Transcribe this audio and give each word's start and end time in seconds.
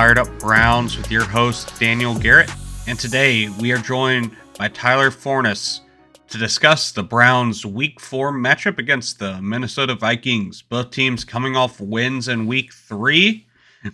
Fired 0.00 0.16
Up 0.16 0.38
Browns 0.38 0.96
with 0.96 1.10
your 1.10 1.24
host, 1.24 1.78
Daniel 1.78 2.18
Garrett. 2.18 2.50
And 2.86 2.98
today 2.98 3.50
we 3.60 3.70
are 3.70 3.76
joined 3.76 4.34
by 4.56 4.68
Tyler 4.68 5.10
Forness 5.10 5.82
to 6.28 6.38
discuss 6.38 6.90
the 6.90 7.02
Browns' 7.02 7.66
Week 7.66 8.00
4 8.00 8.32
matchup 8.32 8.78
against 8.78 9.18
the 9.18 9.42
Minnesota 9.42 9.94
Vikings. 9.94 10.62
Both 10.62 10.92
teams 10.92 11.22
coming 11.22 11.54
off 11.54 11.82
wins 11.82 12.28
in 12.28 12.46
Week 12.46 12.72
3. 12.72 13.46
The 13.82 13.92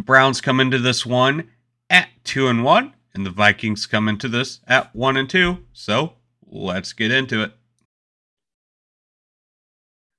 Browns 0.00 0.40
come 0.40 0.60
into 0.60 0.78
this 0.78 1.04
one 1.04 1.50
at 1.90 2.08
2 2.24 2.48
and 2.48 2.64
1, 2.64 2.94
and 3.12 3.26
the 3.26 3.30
Vikings 3.30 3.84
come 3.84 4.08
into 4.08 4.28
this 4.28 4.60
at 4.66 4.96
1 4.96 5.18
and 5.18 5.28
2. 5.28 5.58
So 5.74 6.14
let's 6.46 6.94
get 6.94 7.10
into 7.10 7.42
it. 7.42 7.52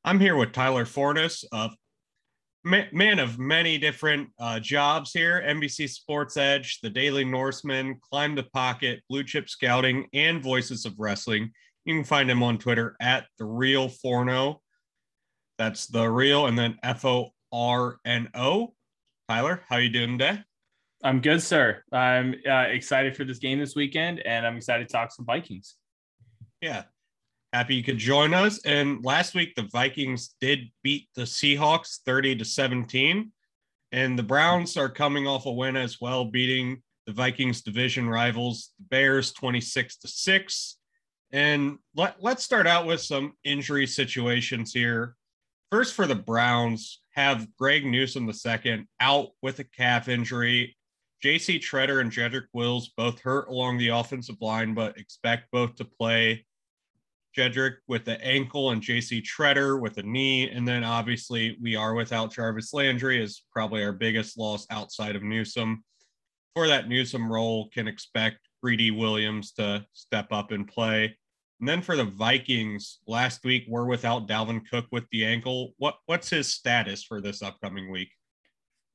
I'm 0.04 0.20
here 0.20 0.36
with 0.36 0.52
Tyler 0.52 0.86
Forness 0.86 1.44
of 1.52 1.76
man 2.66 3.20
of 3.20 3.38
many 3.38 3.78
different 3.78 4.30
uh, 4.40 4.60
jobs 4.60 5.12
here 5.14 5.44
NBC 5.48 5.88
Sports 5.88 6.36
Edge, 6.36 6.80
The 6.82 6.90
Daily 6.90 7.24
Norseman, 7.24 8.00
Climb 8.02 8.34
the 8.34 8.44
Pocket, 8.44 9.02
Blue 9.08 9.24
Chip 9.24 9.48
Scouting, 9.48 10.08
and 10.14 10.42
Voices 10.42 10.86
of 10.86 10.96
Wrestling. 10.98 11.52
You 11.86 11.94
can 11.94 12.04
find 12.04 12.30
him 12.30 12.42
on 12.42 12.58
Twitter 12.58 12.96
at 13.00 13.28
The 13.38 13.46
Real 13.46 13.88
Forno. 13.88 14.62
That's 15.60 15.86
The 15.86 16.10
Real 16.10 16.48
and 16.48 16.58
then 16.58 16.78
F 16.82 17.06
O 17.06 17.30
R 17.52 17.98
N 18.04 18.30
O. 18.34 18.74
Tyler, 19.30 19.62
how 19.70 19.78
you 19.78 19.90
doing 19.90 20.18
today? 20.18 20.42
I'm 21.04 21.22
good, 21.22 21.44
sir. 21.44 21.84
I'm 21.92 22.34
uh, 22.50 22.66
excited 22.70 23.16
for 23.16 23.26
this 23.26 23.38
game 23.38 23.60
this 23.60 23.76
weekend, 23.76 24.22
and 24.22 24.46
I'm 24.46 24.58
excited 24.58 24.88
to 24.88 24.92
talk 24.92 25.12
some 25.12 25.26
Vikings. 25.26 25.76
Yeah, 26.62 26.84
Happy 27.56 27.76
you 27.76 27.84
could 27.84 27.98
join 27.98 28.34
us. 28.34 28.60
And 28.66 29.02
last 29.06 29.34
week, 29.34 29.56
the 29.56 29.70
Vikings 29.72 30.36
did 30.42 30.70
beat 30.84 31.08
the 31.16 31.22
Seahawks 31.22 32.00
30 32.06 32.36
to 32.36 32.44
17. 32.44 33.32
And 33.94 34.20
the 34.20 34.24
Browns 34.24 34.76
are 34.76 34.90
coming 34.90 35.26
off 35.26 35.46
a 35.46 35.52
win 35.54 35.78
as 35.78 36.02
well, 36.02 36.26
beating 36.26 36.84
the 37.08 37.14
Vikings 37.14 37.62
division 37.62 38.10
rivals, 38.10 38.74
the 38.78 38.84
Bears 38.90 39.32
26 39.32 39.96
to 40.00 40.08
6. 40.10 40.78
And 41.32 41.78
let, 41.96 42.22
let's 42.22 42.44
start 42.44 42.68
out 42.68 42.86
with 42.86 43.00
some 43.00 43.32
injury 43.46 43.88
situations 43.88 44.74
here. 44.74 45.16
First, 45.72 45.94
for 45.94 46.08
the 46.08 46.14
Browns, 46.14 47.00
have 47.12 47.48
Greg 47.56 47.86
Newsome 47.86 48.30
II 48.30 48.86
out 49.00 49.30
with 49.42 49.60
a 49.60 49.64
calf 49.64 50.10
injury. 50.10 50.76
JC 51.24 51.62
Tretter 51.62 52.02
and 52.02 52.12
Jedrick 52.12 52.48
Wills 52.52 52.92
both 52.98 53.22
hurt 53.22 53.48
along 53.48 53.78
the 53.78 53.88
offensive 53.88 54.42
line, 54.42 54.74
but 54.74 54.98
expect 54.98 55.52
both 55.54 55.76
to 55.76 55.86
play. 55.86 56.46
Jedrick 57.36 57.76
with 57.88 58.06
the 58.06 58.24
ankle 58.24 58.72
and 58.72 58.82
JC 58.82 59.24
Tretter 59.24 59.82
with 59.82 59.96
the 59.96 60.04
knee. 60.04 60.50
And 60.50 60.68
then 60.68 60.84
obviously 60.84 61.58
we 61.62 61.76
are 61.76 61.94
without 61.94 62.34
Jarvis 62.34 62.74
Landry 62.74 63.22
is 63.22 63.44
probably 63.52 63.84
our 63.84 63.92
biggest 63.92 64.38
loss 64.38 64.66
outside 64.70 65.16
of 65.16 65.24
Newsome. 65.24 65.84
For 66.56 66.68
that 66.68 66.88
Newsome 66.88 67.32
role, 67.32 67.70
can 67.74 67.88
expect 67.88 68.38
Greedy 68.64 68.92
Williams 68.92 69.52
to 69.54 69.86
step 69.94 70.32
up 70.32 70.52
and 70.52 70.68
play. 70.68 71.18
And 71.60 71.70
then 71.70 71.82
for 71.82 71.96
the 71.96 72.06
Vikings, 72.06 73.00
last 73.08 73.44
week 73.44 73.66
we're 73.68 73.86
without 73.86 74.28
Dalvin 74.28 74.62
Cook 74.70 74.86
with 74.92 75.06
the 75.12 75.26
ankle. 75.26 75.74
What 75.78 75.96
what's 76.06 76.30
his 76.30 76.54
status 76.54 77.04
for 77.04 77.22
this 77.22 77.42
upcoming 77.42 77.92
week? 77.92 78.10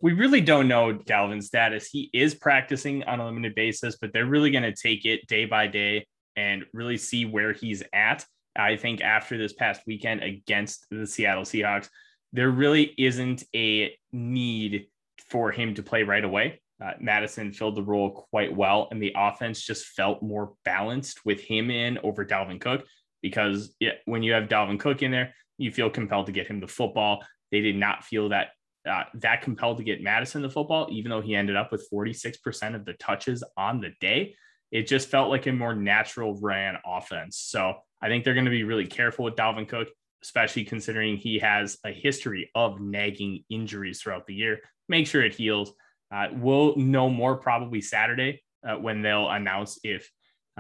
We 0.03 0.13
really 0.13 0.41
don't 0.41 0.69
know 0.69 0.95
Dalvin's 0.95 1.47
status. 1.47 1.87
He 1.87 2.09
is 2.15 2.35
practicing 2.35 3.05
on 3.05 3.21
a 3.21 3.27
limited 3.27 3.55
basis, 3.55 3.99
but 4.01 4.13
they're 4.13 4.27
really 4.27 4.51
going 4.51 4.63
to 4.63 4.75
take 4.75 5.05
it 5.05 5.27
day 5.27 5.45
by 5.45 5.67
day 5.67 6.07
and 6.37 6.65
really 6.73 6.97
see 6.97 7.25
where 7.25 7.53
he's 7.53 7.83
at. 7.93 8.25
I 8.57 8.77
think 8.77 9.01
after 9.01 9.39
this 9.39 9.53
past 9.53 9.83
weekend 9.87 10.23
against 10.23 10.87
the 10.91 11.07
Seattle 11.07 11.45
Seahawks, 11.45 11.89
there 12.33 12.51
really 12.51 12.95
isn't 12.99 13.45
a 13.55 13.97
need 14.13 14.87
for 15.29 15.53
him 15.53 15.75
to 15.75 15.83
play 15.83 16.03
right 16.03 16.25
away. 16.25 16.61
Uh, 16.83 16.93
Mattison 16.99 17.53
filled 17.53 17.77
the 17.77 17.83
role 17.83 18.27
quite 18.31 18.57
well, 18.57 18.89
and 18.91 19.03
the 19.03 19.13
offense 19.17 19.63
just 19.63 19.87
felt 19.87 20.23
more 20.23 20.55
balanced 20.65 21.25
with 21.25 21.41
him 21.41 21.71
in 21.71 21.99
over 21.99 22.25
Dalvin 22.25 22.61
Cook 22.61 22.85
because 23.23 23.75
when 24.07 24.23
you 24.23 24.33
have 24.33 24.49
Dalvin 24.49 24.81
Cook 24.81 25.03
in 25.03 25.11
there, 25.11 25.35
you 25.59 25.71
feel 25.71 25.91
compelled 25.91 26.27
to 26.27 26.33
get 26.33 26.47
him 26.47 26.59
the 26.59 26.67
football. 26.67 27.23
They 27.53 27.61
did 27.61 27.77
not 27.77 28.05
feel 28.05 28.31
that 28.31 28.49
uh, 28.89 29.05
that 29.15 29.43
compelled 29.43 29.77
to 29.77 29.85
get 29.85 30.03
Mattison 30.03 30.41
the 30.41 30.49
football, 30.49 30.89
even 30.91 31.11
though 31.11 31.21
he 31.21 31.35
ended 31.35 31.55
up 31.55 31.71
with 31.71 31.87
46% 31.93 32.75
of 32.75 32.87
the 32.87 32.95
touches 32.95 33.45
on 33.59 33.81
the 33.83 33.91
day 34.01 34.35
it 34.71 34.87
just 34.87 35.09
felt 35.09 35.31
like 35.31 35.47
a 35.47 35.53
more 35.53 35.75
natural 35.75 36.39
ran 36.41 36.77
offense. 36.87 37.39
So 37.39 37.75
I 38.01 38.09
think 38.09 38.25
they're 38.25 38.35
going 38.35 38.45
to 38.45 38.51
be 38.51 38.65
really 38.65 38.87
careful 38.87 39.25
with 39.25 39.37
Dalvin 39.37 39.69
Cook, 39.69 39.89
especially 40.23 40.65
considering 40.65 41.17
he 41.17 41.39
has 41.41 41.79
a 41.85 41.91
history 41.91 42.51
of 42.55 42.81
nagging 42.81 43.45
injuries 43.51 44.01
throughout 44.01 44.27
the 44.27 44.35
year. 44.35 44.61
Make 44.89 45.07
sure 45.07 45.23
it 45.23 45.35
heals. 45.35 45.73
Uh, 46.13 46.29
we'll 46.33 46.77
know 46.77 47.09
more 47.09 47.37
probably 47.37 47.81
Saturday 47.81 48.43
uh, 48.67 48.77
when 48.77 49.03
they'll 49.03 49.29
announce 49.29 49.79
if, 49.85 50.11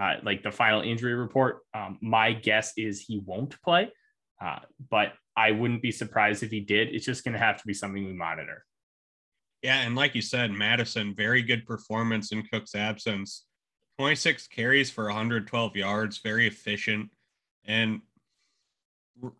uh, 0.00 0.14
like, 0.22 0.42
the 0.42 0.50
final 0.50 0.80
injury 0.80 1.14
report. 1.14 1.60
Um, 1.74 1.98
my 2.00 2.32
guess 2.32 2.72
is 2.76 3.00
he 3.00 3.20
won't 3.24 3.60
play, 3.62 3.90
uh, 4.42 4.60
but 4.90 5.12
I 5.36 5.52
wouldn't 5.52 5.82
be 5.82 5.92
surprised 5.92 6.42
if 6.42 6.50
he 6.50 6.60
did. 6.60 6.94
It's 6.94 7.04
just 7.04 7.24
going 7.24 7.32
to 7.34 7.38
have 7.38 7.56
to 7.58 7.66
be 7.66 7.74
something 7.74 8.04
we 8.04 8.12
monitor. 8.12 8.64
Yeah, 9.62 9.80
and 9.82 9.94
like 9.94 10.14
you 10.14 10.22
said, 10.22 10.52
Mattison, 10.52 11.14
very 11.14 11.42
good 11.42 11.66
performance 11.66 12.32
in 12.32 12.42
Cook's 12.44 12.74
absence. 12.74 13.44
26 14.00 14.46
carries 14.46 14.90
for 14.90 15.04
112 15.04 15.76
yards, 15.76 16.16
very 16.16 16.46
efficient. 16.46 17.10
And 17.66 18.00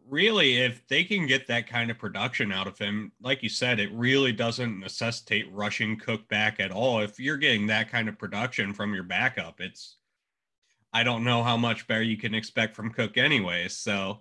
really, 0.06 0.59
if 0.59 0.87
they 0.87 1.03
can 1.03 1.26
get 1.26 1.47
that 1.47 1.66
kind 1.66 1.91
of 1.91 1.97
production 1.97 2.53
out 2.53 2.66
of 2.66 2.76
him, 2.76 3.10
like 3.22 3.43
you 3.43 3.48
said, 3.48 3.81
it 3.81 3.91
really 3.91 4.32
doesn't 4.32 4.78
necessitate 4.78 5.50
rushing 5.50 5.98
Cook 5.98 6.28
back 6.28 6.60
at 6.60 6.72
all. 6.72 7.00
If 7.00 7.19
you're 7.19 7.38
getting 7.38 7.69
that 7.69 7.91
kind 7.91 8.06
of 8.06 8.19
production 8.19 8.75
from 8.75 8.93
your 8.93 9.03
backup, 9.03 9.62
it's, 9.62 9.97
I 10.92 11.04
don't 11.04 11.25
know 11.25 11.42
how 11.42 11.56
much 11.56 11.87
better 11.87 12.03
you 12.03 12.19
can 12.19 12.34
expect 12.34 12.77
from 12.77 12.92
Cook, 12.92 13.16
anyways. 13.16 13.75
So, 13.75 14.21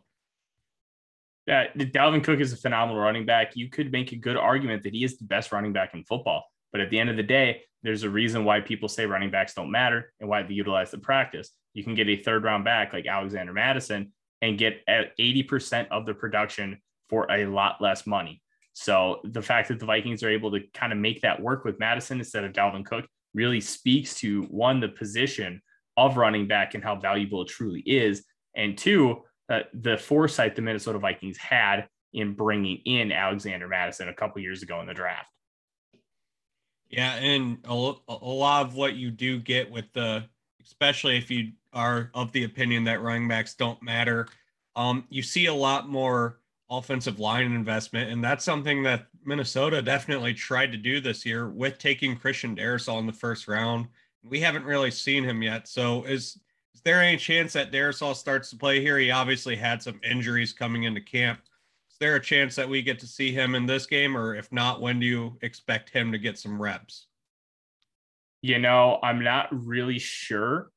yeah, 1.48 1.66
Dalvin 1.76 2.24
Cook 2.24 2.40
is 2.40 2.54
a 2.54 2.58
phenomenal 2.58 3.02
running 3.02 3.26
back. 3.26 3.58
You 3.58 3.68
could 3.68 3.92
make 3.92 4.14
a 4.14 4.16
good 4.16 4.38
argument 4.38 4.84
that 4.84 4.94
he 4.94 5.04
is 5.04 5.18
the 5.18 5.26
best 5.26 5.52
running 5.52 5.74
back 5.74 5.94
in 5.94 6.06
football. 6.06 6.46
But 6.72 6.80
at 6.80 6.92
the 6.92 7.00
end 7.00 7.10
of 7.10 7.18
the 7.18 7.24
day, 7.24 7.64
there's 7.84 8.04
a 8.04 8.10
reason 8.10 8.44
why 8.44 8.60
people 8.60 8.90
say 8.90 9.06
running 9.06 9.32
backs 9.32 9.54
don't 9.54 9.72
matter 9.72 10.12
and 10.20 10.30
why 10.30 10.44
they 10.44 10.54
utilize 10.54 10.92
the 10.92 10.98
practice. 10.98 11.52
You 11.74 11.84
can 11.84 11.96
get 11.96 12.10
a 12.10 12.18
third 12.18 12.44
round 12.44 12.66
back 12.66 12.94
like 12.94 13.08
Alexander 13.08 13.54
Mattison 13.54 14.12
and 14.42 14.58
get 14.58 14.86
80% 14.88 15.88
of 15.90 16.06
the 16.06 16.14
production 16.14 16.80
for 17.10 17.30
a 17.32 17.46
lot 17.46 17.82
less 17.82 18.06
money. 18.06 18.42
So 18.74 19.20
the 19.24 19.42
fact 19.42 19.68
that 19.70 19.80
the 19.80 19.86
Vikings 19.86 20.24
are 20.24 20.30
able 20.30 20.52
to 20.52 20.62
kind 20.74 20.94
of 20.94 21.00
make 21.00 21.22
that 21.22 21.42
work 21.42 21.66
with 21.66 21.80
Mattison 21.80 22.20
instead 22.20 22.44
of 22.44 22.54
Dalvin 22.54 22.86
Cook 22.86 23.06
really 23.34 23.62
speaks 23.62 24.16
to 24.16 24.44
one, 24.44 24.80
the 24.80 24.90
position 24.90 25.62
of 25.98 26.18
running 26.18 26.48
back 26.48 26.76
and 26.76 26.84
how 26.84 26.96
valuable 26.96 27.42
it 27.42 27.50
truly 27.50 27.82
is. 27.82 28.24
And 28.56 28.78
two, 28.78 29.24
uh, 29.50 29.62
the 29.74 29.98
foresight 29.98 30.56
the 30.56 30.62
Minnesota 30.62 31.00
Vikings 31.00 31.38
had 31.38 31.88
in 32.14 32.34
bringing 32.34 32.78
in 32.86 33.12
Alexander 33.12 33.68
Mattison 33.68 34.10
a 34.10 34.14
couple 34.14 34.42
years 34.42 34.64
ago 34.64 34.80
in 34.80 34.88
the 34.88 34.94
draft. 34.94 35.30
Yeah, 36.90 37.14
and 37.16 37.60
a, 37.66 37.94
a 38.08 38.14
lot 38.14 38.66
of 38.66 38.76
what 38.76 38.96
you 38.96 39.12
do 39.12 39.40
get 39.40 39.70
with 39.70 39.92
the, 39.94 40.24
especially 40.64 41.18
if 41.18 41.30
you 41.30 41.52
are 41.72 42.10
of 42.16 42.32
the 42.32 42.46
opinion 42.46 42.84
that 42.86 43.02
running 43.02 43.28
backs 43.28 43.54
don't 43.54 43.82
matter, 43.84 44.28
um, 44.76 45.06
you 45.10 45.22
see 45.22 45.46
a 45.46 45.54
lot 45.54 45.88
more 45.88 46.40
offensive 46.70 47.20
line 47.20 47.52
investment, 47.52 48.12
and 48.12 48.24
that's 48.24 48.44
something 48.44 48.82
that 48.84 49.08
Minnesota 49.24 49.82
definitely 49.82 50.34
tried 50.34 50.72
to 50.72 50.78
do 50.78 51.00
this 51.00 51.26
year 51.26 51.50
with 51.50 51.78
taking 51.78 52.16
Christian 52.16 52.56
Darrisaw 52.56 53.00
in 53.00 53.06
the 53.06 53.14
first 53.14 53.48
round. 53.48 53.88
We 54.24 54.40
haven't 54.40 54.66
really 54.66 54.92
seen 54.92 55.24
him 55.24 55.44
yet. 55.44 55.68
So 55.68 56.04
is 56.04 56.40
is 56.74 56.82
there 56.82 57.02
any 57.02 57.18
chance 57.18 57.54
that 57.54 57.72
Darrisaw 57.72 58.16
starts 58.16 58.50
to 58.52 58.56
play 58.56 58.80
here? 58.80 58.98
He 58.98 59.12
obviously 59.12 59.56
had 59.56 59.84
some 59.84 60.00
injuries 60.04 60.54
coming 60.54 60.84
into 60.84 61.02
camp. 61.02 61.42
There 62.00 62.16
a 62.16 62.22
chance 62.22 62.56
that 62.56 62.70
we 62.70 62.82
get 62.82 63.00
to 63.00 63.08
see 63.08 63.32
him 63.34 63.56
in 63.56 63.66
this 63.66 63.86
game, 63.86 64.16
or 64.16 64.36
if 64.36 64.52
not, 64.52 64.82
when 64.82 65.00
do 65.00 65.06
you 65.06 65.38
expect 65.42 65.90
him 65.90 66.12
to 66.14 66.18
get 66.18 66.38
some 66.38 66.62
reps? 66.62 67.08
You 68.42 68.60
know, 68.60 69.00
I'm 69.04 69.22
not 69.24 69.48
really 69.52 70.00
sure 70.00 70.72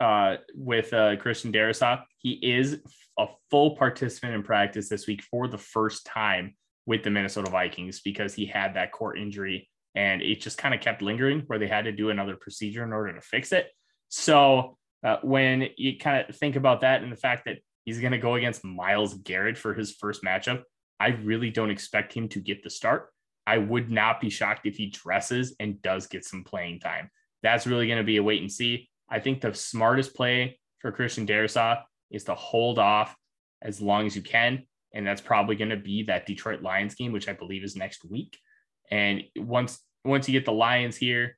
uh, 0.00 0.36
with 0.54 0.92
uh, 0.92 1.16
Christian 1.16 1.52
Darrisaw. 1.52 2.02
He 2.18 2.32
is 2.32 2.80
a 3.18 3.26
full 3.50 3.76
participant 3.76 4.34
in 4.34 4.42
practice 4.42 4.88
this 4.88 5.06
week 5.06 5.22
for 5.22 5.48
the 5.48 5.58
first 5.58 6.04
time 6.04 6.54
with 6.84 7.02
the 7.02 7.10
Minnesota 7.10 7.50
Vikings 7.50 8.00
because 8.00 8.34
he 8.34 8.46
had 8.46 8.74
that 8.74 8.92
core 8.92 9.16
injury 9.16 9.68
and 9.94 10.20
it 10.20 10.40
just 10.40 10.58
kind 10.58 10.74
of 10.74 10.80
kept 10.80 11.02
lingering 11.02 11.42
where 11.46 11.58
they 11.58 11.66
had 11.66 11.86
to 11.86 11.92
do 11.92 12.10
another 12.10 12.36
procedure 12.36 12.84
in 12.84 12.92
order 12.92 13.14
to 13.14 13.20
fix 13.20 13.52
it. 13.52 13.68
So 14.08 14.76
uh, 15.02 15.16
when 15.22 15.68
you 15.76 15.98
kind 15.98 16.28
of 16.28 16.36
think 16.36 16.56
about 16.56 16.82
that 16.82 17.02
and 17.02 17.10
the 17.10 17.16
fact 17.16 17.46
that 17.46 17.58
he's 17.86 18.00
going 18.00 18.12
to 18.12 18.18
go 18.18 18.34
against 18.34 18.64
Myles 18.64 19.14
Garrett 19.14 19.56
for 19.56 19.72
his 19.72 19.92
first 19.92 20.22
matchup, 20.22 20.62
I 21.00 21.08
really 21.08 21.50
don't 21.50 21.70
expect 21.70 22.12
him 22.12 22.28
to 22.30 22.40
get 22.40 22.62
the 22.62 22.68
start. 22.68 23.08
I 23.46 23.58
would 23.58 23.90
not 23.90 24.20
be 24.20 24.28
shocked 24.28 24.66
if 24.66 24.76
he 24.76 24.90
dresses 24.90 25.54
and 25.60 25.80
does 25.80 26.06
get 26.06 26.24
some 26.24 26.44
playing 26.44 26.80
time. 26.80 27.10
That's 27.42 27.66
really 27.66 27.86
going 27.86 27.98
to 27.98 28.04
be 28.04 28.16
a 28.16 28.22
wait 28.22 28.42
and 28.42 28.50
see. 28.50 28.90
I 29.08 29.20
think 29.20 29.40
the 29.40 29.54
smartest 29.54 30.14
play 30.14 30.58
for 30.80 30.90
Christian 30.90 31.26
Darrisaw 31.26 31.82
is 32.10 32.24
to 32.24 32.34
hold 32.34 32.78
off 32.78 33.14
as 33.62 33.80
long 33.80 34.06
as 34.06 34.16
you 34.16 34.22
can. 34.22 34.64
And 34.92 35.06
that's 35.06 35.20
probably 35.20 35.54
going 35.54 35.70
to 35.70 35.76
be 35.76 36.02
that 36.04 36.26
Detroit 36.26 36.62
Lions 36.62 36.96
game, 36.96 37.12
which 37.12 37.28
I 37.28 37.34
believe 37.34 37.62
is 37.62 37.76
next 37.76 38.04
week. 38.04 38.36
And 38.90 39.22
once 39.36 39.80
once 40.04 40.28
you 40.28 40.32
get 40.32 40.44
the 40.44 40.52
Lions 40.52 40.96
here, 40.96 41.36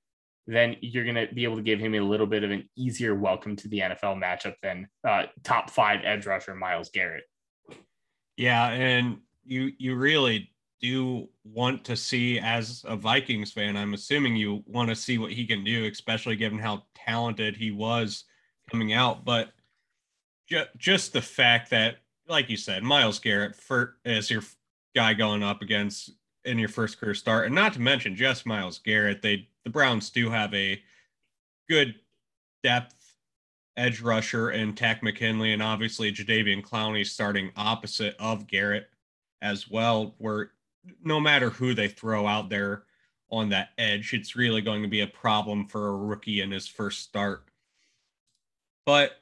then 0.54 0.76
you're 0.80 1.04
going 1.04 1.14
to 1.14 1.32
be 1.34 1.44
able 1.44 1.56
to 1.56 1.62
give 1.62 1.78
him 1.78 1.94
a 1.94 2.00
little 2.00 2.26
bit 2.26 2.42
of 2.42 2.50
an 2.50 2.66
easier 2.74 3.14
welcome 3.14 3.54
to 3.54 3.68
the 3.68 3.80
NFL 3.80 4.18
matchup 4.22 4.54
than 4.62 4.88
uh, 5.06 5.24
top 5.44 5.68
five 5.68 6.00
edge 6.04 6.24
rusher 6.24 6.54
Myles 6.54 6.88
Garrett. 6.88 7.24
Yeah, 8.38 8.68
and 8.68 9.18
you 9.44 9.72
you 9.78 9.96
really 9.96 10.50
do 10.80 11.28
want 11.44 11.84
to 11.84 11.96
see 11.96 12.38
as 12.38 12.82
a 12.86 12.96
Vikings 12.96 13.52
fan. 13.52 13.76
I'm 13.76 13.92
assuming 13.92 14.36
you 14.36 14.62
want 14.66 14.88
to 14.88 14.96
see 14.96 15.18
what 15.18 15.32
he 15.32 15.46
can 15.46 15.64
do, 15.64 15.84
especially 15.84 16.36
given 16.36 16.58
how 16.58 16.84
talented 16.94 17.56
he 17.56 17.70
was 17.70 18.24
coming 18.70 18.94
out. 18.94 19.24
But 19.24 19.50
ju- 20.48 20.64
just 20.78 21.12
the 21.12 21.20
fact 21.20 21.70
that, 21.70 21.96
like 22.26 22.48
you 22.48 22.56
said, 22.56 22.82
Myles 22.82 23.18
Garrett 23.18 23.54
for 23.54 23.96
as 24.06 24.30
your 24.30 24.42
guy 24.94 25.12
going 25.12 25.42
up 25.42 25.60
against 25.60 26.12
in 26.44 26.58
your 26.58 26.68
first 26.70 26.98
career 26.98 27.14
start, 27.14 27.46
and 27.46 27.54
not 27.54 27.74
to 27.74 27.80
mention 27.80 28.16
just 28.16 28.46
Myles 28.46 28.78
Garrett, 28.78 29.20
they 29.20 29.48
the 29.68 29.72
Browns 29.72 30.08
do 30.08 30.30
have 30.30 30.54
a 30.54 30.80
good 31.68 31.96
depth 32.62 32.94
edge 33.76 34.00
rusher 34.00 34.48
and 34.48 34.74
Takk 34.74 35.02
McKinley, 35.02 35.52
and 35.52 35.62
obviously 35.62 36.10
Jadeveon 36.10 36.62
Clowney 36.62 37.06
starting 37.06 37.52
opposite 37.54 38.16
of 38.18 38.46
Garrett 38.46 38.88
as 39.42 39.70
well, 39.70 40.14
where 40.16 40.52
no 41.04 41.20
matter 41.20 41.50
who 41.50 41.74
they 41.74 41.86
throw 41.86 42.26
out 42.26 42.48
there 42.48 42.84
on 43.30 43.50
that 43.50 43.68
edge, 43.76 44.14
it's 44.14 44.34
really 44.34 44.62
going 44.62 44.80
to 44.80 44.88
be 44.88 45.02
a 45.02 45.06
problem 45.06 45.66
for 45.66 45.88
a 45.88 45.96
rookie 45.96 46.40
in 46.40 46.50
his 46.50 46.66
first 46.66 47.02
start. 47.02 47.44
But 48.86 49.18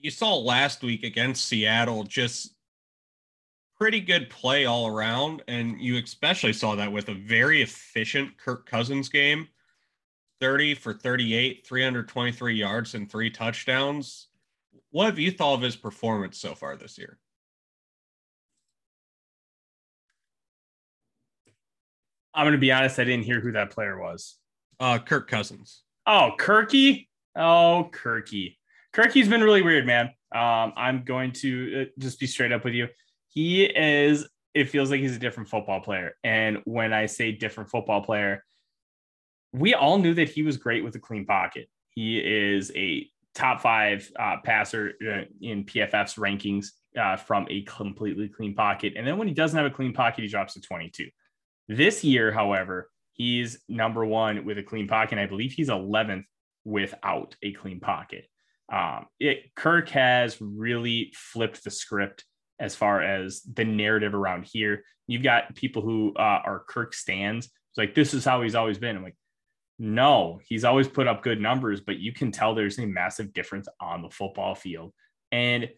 you 0.00 0.10
saw 0.10 0.36
last 0.36 0.82
week 0.82 1.04
against 1.04 1.46
Seattle 1.46 2.02
just 2.02 2.56
pretty 3.80 4.00
good 4.00 4.28
play 4.28 4.66
all 4.66 4.86
around. 4.86 5.42
And 5.48 5.80
you 5.80 5.96
especially 5.96 6.52
saw 6.52 6.74
that 6.76 6.92
with 6.92 7.08
a 7.08 7.14
very 7.14 7.62
efficient 7.62 8.36
Kirk 8.36 8.66
Cousins 8.66 9.08
game 9.08 9.48
30 10.40 10.74
for 10.74 10.92
38, 10.94 11.66
323 11.66 12.54
yards, 12.54 12.94
and 12.94 13.10
three 13.10 13.30
touchdowns. 13.30 14.28
What 14.90 15.06
have 15.06 15.18
you 15.18 15.30
thought 15.30 15.54
of 15.54 15.62
his 15.62 15.76
performance 15.76 16.38
so 16.38 16.54
far 16.54 16.76
this 16.76 16.98
year? 16.98 17.18
I'm 22.32 22.44
going 22.44 22.52
to 22.52 22.58
be 22.58 22.72
honest, 22.72 22.98
I 22.98 23.04
didn't 23.04 23.24
hear 23.24 23.40
who 23.40 23.52
that 23.52 23.70
player 23.70 23.98
was. 23.98 24.36
Uh, 24.78 24.98
Kirk 24.98 25.28
Cousins. 25.28 25.82
Oh, 26.06 26.30
Kirky. 26.38 27.08
Oh, 27.36 27.90
Kirky. 27.92 28.56
Kirky's 28.94 29.28
been 29.28 29.42
really 29.42 29.62
weird, 29.62 29.84
man. 29.84 30.06
Um, 30.34 30.72
I'm 30.76 31.02
going 31.04 31.32
to 31.32 31.82
uh, 31.82 31.84
just 31.98 32.18
be 32.18 32.26
straight 32.26 32.52
up 32.52 32.64
with 32.64 32.74
you. 32.74 32.88
He 33.30 33.64
is, 33.64 34.28
it 34.54 34.68
feels 34.70 34.90
like 34.90 35.00
he's 35.00 35.16
a 35.16 35.20
different 35.20 35.48
football 35.48 35.80
player. 35.80 36.16
And 36.22 36.58
when 36.64 36.92
I 36.92 37.06
say 37.06 37.32
different 37.32 37.70
football 37.70 38.02
player, 38.02 38.44
we 39.52 39.74
all 39.74 39.98
knew 39.98 40.14
that 40.14 40.28
he 40.28 40.42
was 40.42 40.56
great 40.56 40.84
with 40.84 40.94
a 40.96 41.00
clean 41.00 41.26
pocket. 41.26 41.68
He 41.90 42.18
is 42.18 42.70
a 42.74 43.08
top 43.34 43.60
five 43.60 44.10
uh, 44.18 44.36
passer 44.44 44.92
uh, 45.02 45.24
in 45.40 45.64
PFF's 45.64 46.14
rankings 46.14 46.66
uh, 47.00 47.16
from 47.16 47.46
a 47.50 47.62
completely 47.62 48.28
clean 48.28 48.54
pocket. 48.54 48.94
And 48.96 49.06
then 49.06 49.16
when 49.16 49.28
he 49.28 49.34
doesn't 49.34 49.56
have 49.56 49.70
a 49.70 49.74
clean 49.74 49.92
pocket, 49.92 50.22
he 50.22 50.28
drops 50.28 50.54
to 50.54 50.60
22. 50.60 51.08
This 51.68 52.02
year, 52.02 52.32
however, 52.32 52.90
he's 53.12 53.60
number 53.68 54.04
one 54.04 54.44
with 54.44 54.58
a 54.58 54.62
clean 54.62 54.88
pocket. 54.88 55.12
And 55.12 55.20
I 55.20 55.26
believe 55.26 55.52
he's 55.52 55.68
11th 55.68 56.24
without 56.64 57.36
a 57.42 57.52
clean 57.52 57.80
pocket. 57.80 58.26
Um, 58.72 59.06
it, 59.18 59.54
Kirk 59.54 59.88
has 59.90 60.40
really 60.40 61.12
flipped 61.14 61.64
the 61.64 61.70
script 61.70 62.24
as 62.60 62.76
far 62.76 63.02
as 63.02 63.42
the 63.42 63.64
narrative 63.64 64.14
around 64.14 64.44
here. 64.44 64.84
You've 65.06 65.22
got 65.22 65.54
people 65.56 65.82
who 65.82 66.14
uh, 66.14 66.42
are 66.44 66.64
Kirk 66.68 66.94
stands. 66.94 67.46
It's 67.46 67.78
like, 67.78 67.94
this 67.94 68.14
is 68.14 68.24
how 68.24 68.42
he's 68.42 68.54
always 68.54 68.78
been. 68.78 68.96
I'm 68.96 69.02
like, 69.02 69.16
no, 69.78 70.40
he's 70.46 70.64
always 70.64 70.86
put 70.86 71.08
up 71.08 71.22
good 71.22 71.40
numbers, 71.40 71.80
but 71.80 71.98
you 71.98 72.12
can 72.12 72.30
tell 72.30 72.54
there's 72.54 72.78
a 72.78 72.86
massive 72.86 73.32
difference 73.32 73.66
on 73.80 74.02
the 74.02 74.10
football 74.10 74.54
field. 74.54 74.92
And 75.32 75.70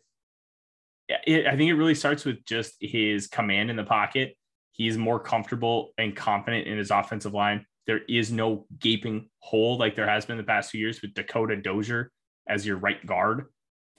it, 1.08 1.46
I 1.46 1.56
think 1.56 1.70
it 1.70 1.74
really 1.74 1.94
starts 1.94 2.24
with 2.24 2.44
just 2.44 2.74
his 2.80 3.28
command 3.28 3.70
in 3.70 3.76
the 3.76 3.84
pocket 3.84 4.36
He's 4.72 4.96
more 4.96 5.20
comfortable 5.20 5.92
and 5.98 6.16
confident 6.16 6.66
in 6.66 6.78
his 6.78 6.90
offensive 6.90 7.34
line. 7.34 7.66
There 7.86 8.00
is 8.08 8.32
no 8.32 8.66
gaping 8.78 9.28
hole 9.38 9.76
like 9.76 9.94
there 9.94 10.08
has 10.08 10.24
been 10.24 10.38
the 10.38 10.42
past 10.42 10.70
few 10.70 10.80
years 10.80 11.02
with 11.02 11.14
Dakota 11.14 11.56
Dozier 11.56 12.10
as 12.48 12.66
your 12.66 12.78
right 12.78 13.04
guard. 13.06 13.46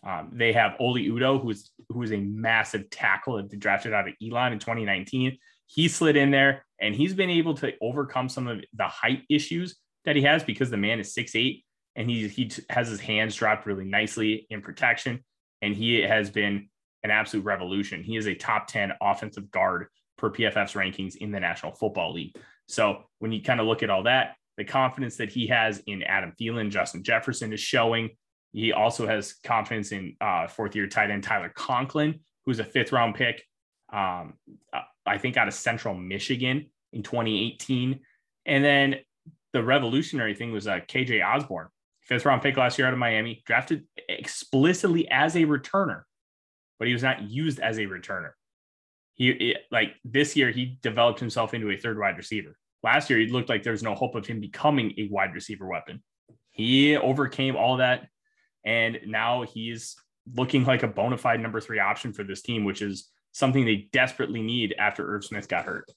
Um, 0.05 0.31
they 0.33 0.51
have 0.53 0.75
Oli 0.79 1.07
Udoh, 1.07 1.41
who's 1.41 1.71
who 1.89 2.01
is 2.03 2.11
a 2.11 2.17
massive 2.17 2.89
tackle 2.89 3.37
that 3.37 3.49
they 3.49 3.57
drafted 3.57 3.93
out 3.93 4.07
of 4.07 4.13
Elon 4.21 4.53
in 4.53 4.59
2019. 4.59 5.37
He 5.67 5.87
slid 5.87 6.17
in 6.17 6.29
there 6.29 6.65
and 6.79 6.93
he's 6.93 7.13
been 7.13 7.29
able 7.29 7.53
to 7.55 7.73
overcome 7.81 8.27
some 8.27 8.47
of 8.47 8.61
the 8.73 8.87
height 8.87 9.23
issues 9.29 9.77
that 10.05 10.15
he 10.15 10.23
has 10.23 10.43
because 10.43 10.69
the 10.69 10.77
man 10.77 10.99
is 10.99 11.13
six 11.13 11.35
eight 11.35 11.63
and 11.95 12.09
he 12.09 12.27
he 12.27 12.51
has 12.69 12.89
his 12.89 12.99
hands 12.99 13.35
dropped 13.35 13.65
really 13.65 13.85
nicely 13.85 14.45
in 14.49 14.61
protection 14.61 15.23
and 15.61 15.75
he 15.75 16.01
has 16.01 16.29
been 16.29 16.67
an 17.03 17.11
absolute 17.11 17.45
revolution. 17.45 18.03
He 18.03 18.17
is 18.17 18.27
a 18.27 18.35
top 18.35 18.67
10 18.67 18.93
offensive 19.01 19.51
guard 19.51 19.87
per 20.17 20.29
PFF's 20.29 20.73
rankings 20.73 21.15
in 21.15 21.31
the 21.31 21.39
National 21.39 21.73
Football 21.73 22.13
League. 22.13 22.35
So 22.67 23.03
when 23.19 23.31
you 23.31 23.41
kind 23.41 23.59
of 23.59 23.67
look 23.67 23.83
at 23.83 23.89
all 23.89 24.03
that, 24.03 24.35
the 24.57 24.63
confidence 24.63 25.17
that 25.17 25.29
he 25.29 25.47
has 25.47 25.79
in 25.87 26.03
Adam 26.03 26.33
Thielen, 26.39 26.69
Justin 26.69 27.03
Jefferson 27.03 27.51
is 27.53 27.59
showing. 27.59 28.11
He 28.53 28.71
also 28.71 29.07
has 29.07 29.33
confidence 29.43 29.91
in 29.91 30.15
uh, 30.21 30.47
fourth 30.47 30.75
year 30.75 30.87
tight 30.87 31.11
end 31.11 31.23
Tyler 31.23 31.51
Conklin, 31.53 32.19
who's 32.45 32.59
a 32.59 32.63
fifth 32.63 32.91
round 32.91 33.15
pick, 33.15 33.43
um, 33.91 34.35
I 35.05 35.17
think 35.17 35.37
out 35.37 35.47
of 35.47 35.53
Central 35.53 35.95
Michigan 35.95 36.69
in 36.93 37.03
2018. 37.03 37.99
And 38.45 38.63
then 38.63 38.95
the 39.51 39.63
revolutionary 39.63 40.35
thing 40.35 40.51
was 40.51 40.67
uh, 40.67 40.79
KJ 40.87 41.25
Osborn, 41.25 41.67
fifth 42.01 42.25
round 42.25 42.41
pick 42.41 42.55
last 42.55 42.77
year 42.77 42.87
out 42.87 42.93
of 42.93 42.99
Miami, 42.99 43.43
drafted 43.45 43.85
explicitly 44.07 45.09
as 45.09 45.35
a 45.35 45.41
returner, 45.41 46.03
but 46.79 46.87
he 46.87 46.93
was 46.93 47.03
not 47.03 47.23
used 47.23 47.59
as 47.59 47.77
a 47.77 47.83
returner 47.83 48.31
he 49.15 49.55
like 49.71 49.95
this 50.03 50.35
year 50.35 50.51
he 50.51 50.77
developed 50.81 51.19
himself 51.19 51.53
into 51.53 51.69
a 51.69 51.77
third 51.77 51.99
wide 51.99 52.17
receiver. 52.17 52.55
Last 52.81 53.09
year 53.09 53.19
he 53.19 53.27
looked 53.27 53.49
like 53.49 53.63
there 53.63 53.71
was 53.71 53.83
no 53.83 53.95
hope 53.95 54.15
of 54.15 54.25
him 54.25 54.39
becoming 54.39 54.93
a 54.97 55.07
wide 55.09 55.33
receiver 55.33 55.67
weapon. 55.67 56.03
He 56.51 56.97
overcame 56.97 57.55
all 57.55 57.77
that, 57.77 58.07
and 58.65 58.99
now 59.05 59.43
he's 59.43 59.95
looking 60.35 60.63
like 60.63 60.83
a 60.83 60.87
bona 60.87 61.17
fide 61.17 61.39
number 61.39 61.59
three 61.59 61.79
option 61.79 62.13
for 62.13 62.23
this 62.23 62.41
team, 62.41 62.63
which 62.63 62.81
is 62.81 63.09
something 63.33 63.65
they 63.65 63.89
desperately 63.91 64.41
need 64.41 64.75
after 64.77 65.15
Irv 65.15 65.25
Smith 65.25 65.47
got 65.47 65.65
hurt. 65.65 65.91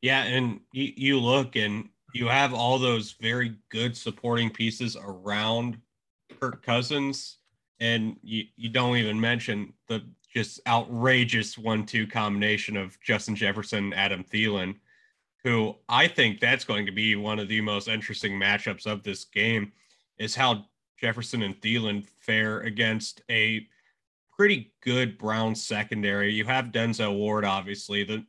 Yeah, 0.00 0.24
and 0.24 0.60
you, 0.72 1.18
look 1.18 1.56
and 1.56 1.88
you 2.14 2.28
have 2.28 2.54
all 2.54 2.78
those 2.78 3.16
very 3.20 3.56
good 3.70 3.96
supporting 3.96 4.50
pieces 4.50 4.96
around 4.96 5.78
Kirk 6.40 6.64
Cousins, 6.64 7.38
and 7.80 8.16
you, 8.22 8.44
you 8.56 8.68
don't 8.68 8.96
even 8.96 9.20
mention 9.20 9.72
the 9.88 10.02
just 10.32 10.60
outrageous 10.66 11.58
one-two 11.58 12.06
combination 12.06 12.76
of 12.76 12.98
Justin 13.00 13.34
Jefferson, 13.34 13.84
and 13.84 13.94
Adam 13.94 14.24
Thielen, 14.24 14.76
who 15.42 15.74
I 15.88 16.06
think 16.06 16.38
that's 16.38 16.64
going 16.64 16.86
to 16.86 16.92
be 16.92 17.16
one 17.16 17.38
of 17.38 17.48
the 17.48 17.60
most 17.60 17.88
interesting 17.88 18.32
matchups 18.38 18.86
of 18.86 19.02
this 19.02 19.24
game, 19.24 19.72
is 20.18 20.34
how 20.34 20.66
Jefferson 21.00 21.42
and 21.42 21.60
Thielen 21.60 22.04
fare 22.04 22.60
against 22.60 23.22
a 23.30 23.66
pretty 24.36 24.72
good 24.82 25.18
Brown 25.18 25.54
secondary. 25.54 26.32
You 26.32 26.44
have 26.44 26.66
Denzel 26.66 27.16
Ward, 27.16 27.44
obviously. 27.44 28.04
The 28.04 28.24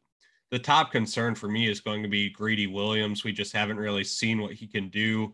the 0.52 0.60
top 0.60 0.92
concern 0.92 1.36
for 1.36 1.48
me 1.48 1.70
is 1.70 1.80
going 1.80 2.02
to 2.02 2.10
be 2.10 2.30
Greedy 2.30 2.66
Williams. 2.66 3.24
We 3.24 3.32
just 3.32 3.54
haven't 3.54 3.78
really 3.78 4.04
seen 4.04 4.42
what 4.42 4.54
he 4.54 4.66
can 4.66 4.90
do 4.90 5.34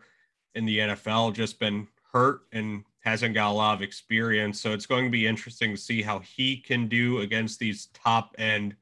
in 0.56 0.66
the 0.66 0.80
NFL. 0.80 1.34
Just 1.34 1.58
been 1.58 1.88
hurt 2.12 2.42
and 2.52 2.84
hasn't 3.00 3.34
got 3.34 3.52
a 3.52 3.54
lot 3.54 3.76
of 3.76 3.82
experience. 3.82 4.60
So 4.60 4.74
it's 4.74 4.86
going 4.86 5.06
to 5.06 5.12
be 5.12 5.28
interesting 5.28 5.72
to 5.72 5.82
see 5.82 6.02
how 6.02 6.20
he 6.20 6.58
can 6.58 6.88
do 6.88 7.20
against 7.20 7.60
these 7.60 7.88
top 7.94 8.36
end 8.38 8.76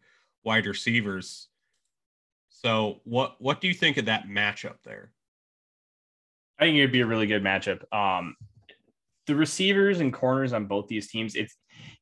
wide 0.43 0.65
receivers. 0.65 1.50
So 2.50 3.01
what 3.03 3.36
what 3.39 3.62
do 3.62 3.67
you 3.67 3.74
think 3.74 3.98
of 3.98 4.05
that 4.05 4.27
matchup 4.27 4.77
there? 4.83 5.12
I 6.60 6.65
think 6.65 6.77
it'd 6.77 6.91
be 6.91 7.01
a 7.01 7.05
really 7.05 7.27
good 7.27 7.43
matchup. 7.43 7.81
Um, 7.93 8.36
the 9.27 9.36
receivers 9.36 10.00
and 10.00 10.13
corners 10.13 10.53
on 10.53 10.65
both 10.65 10.88
these 10.88 11.10
teams, 11.10 11.36
it's 11.36 11.55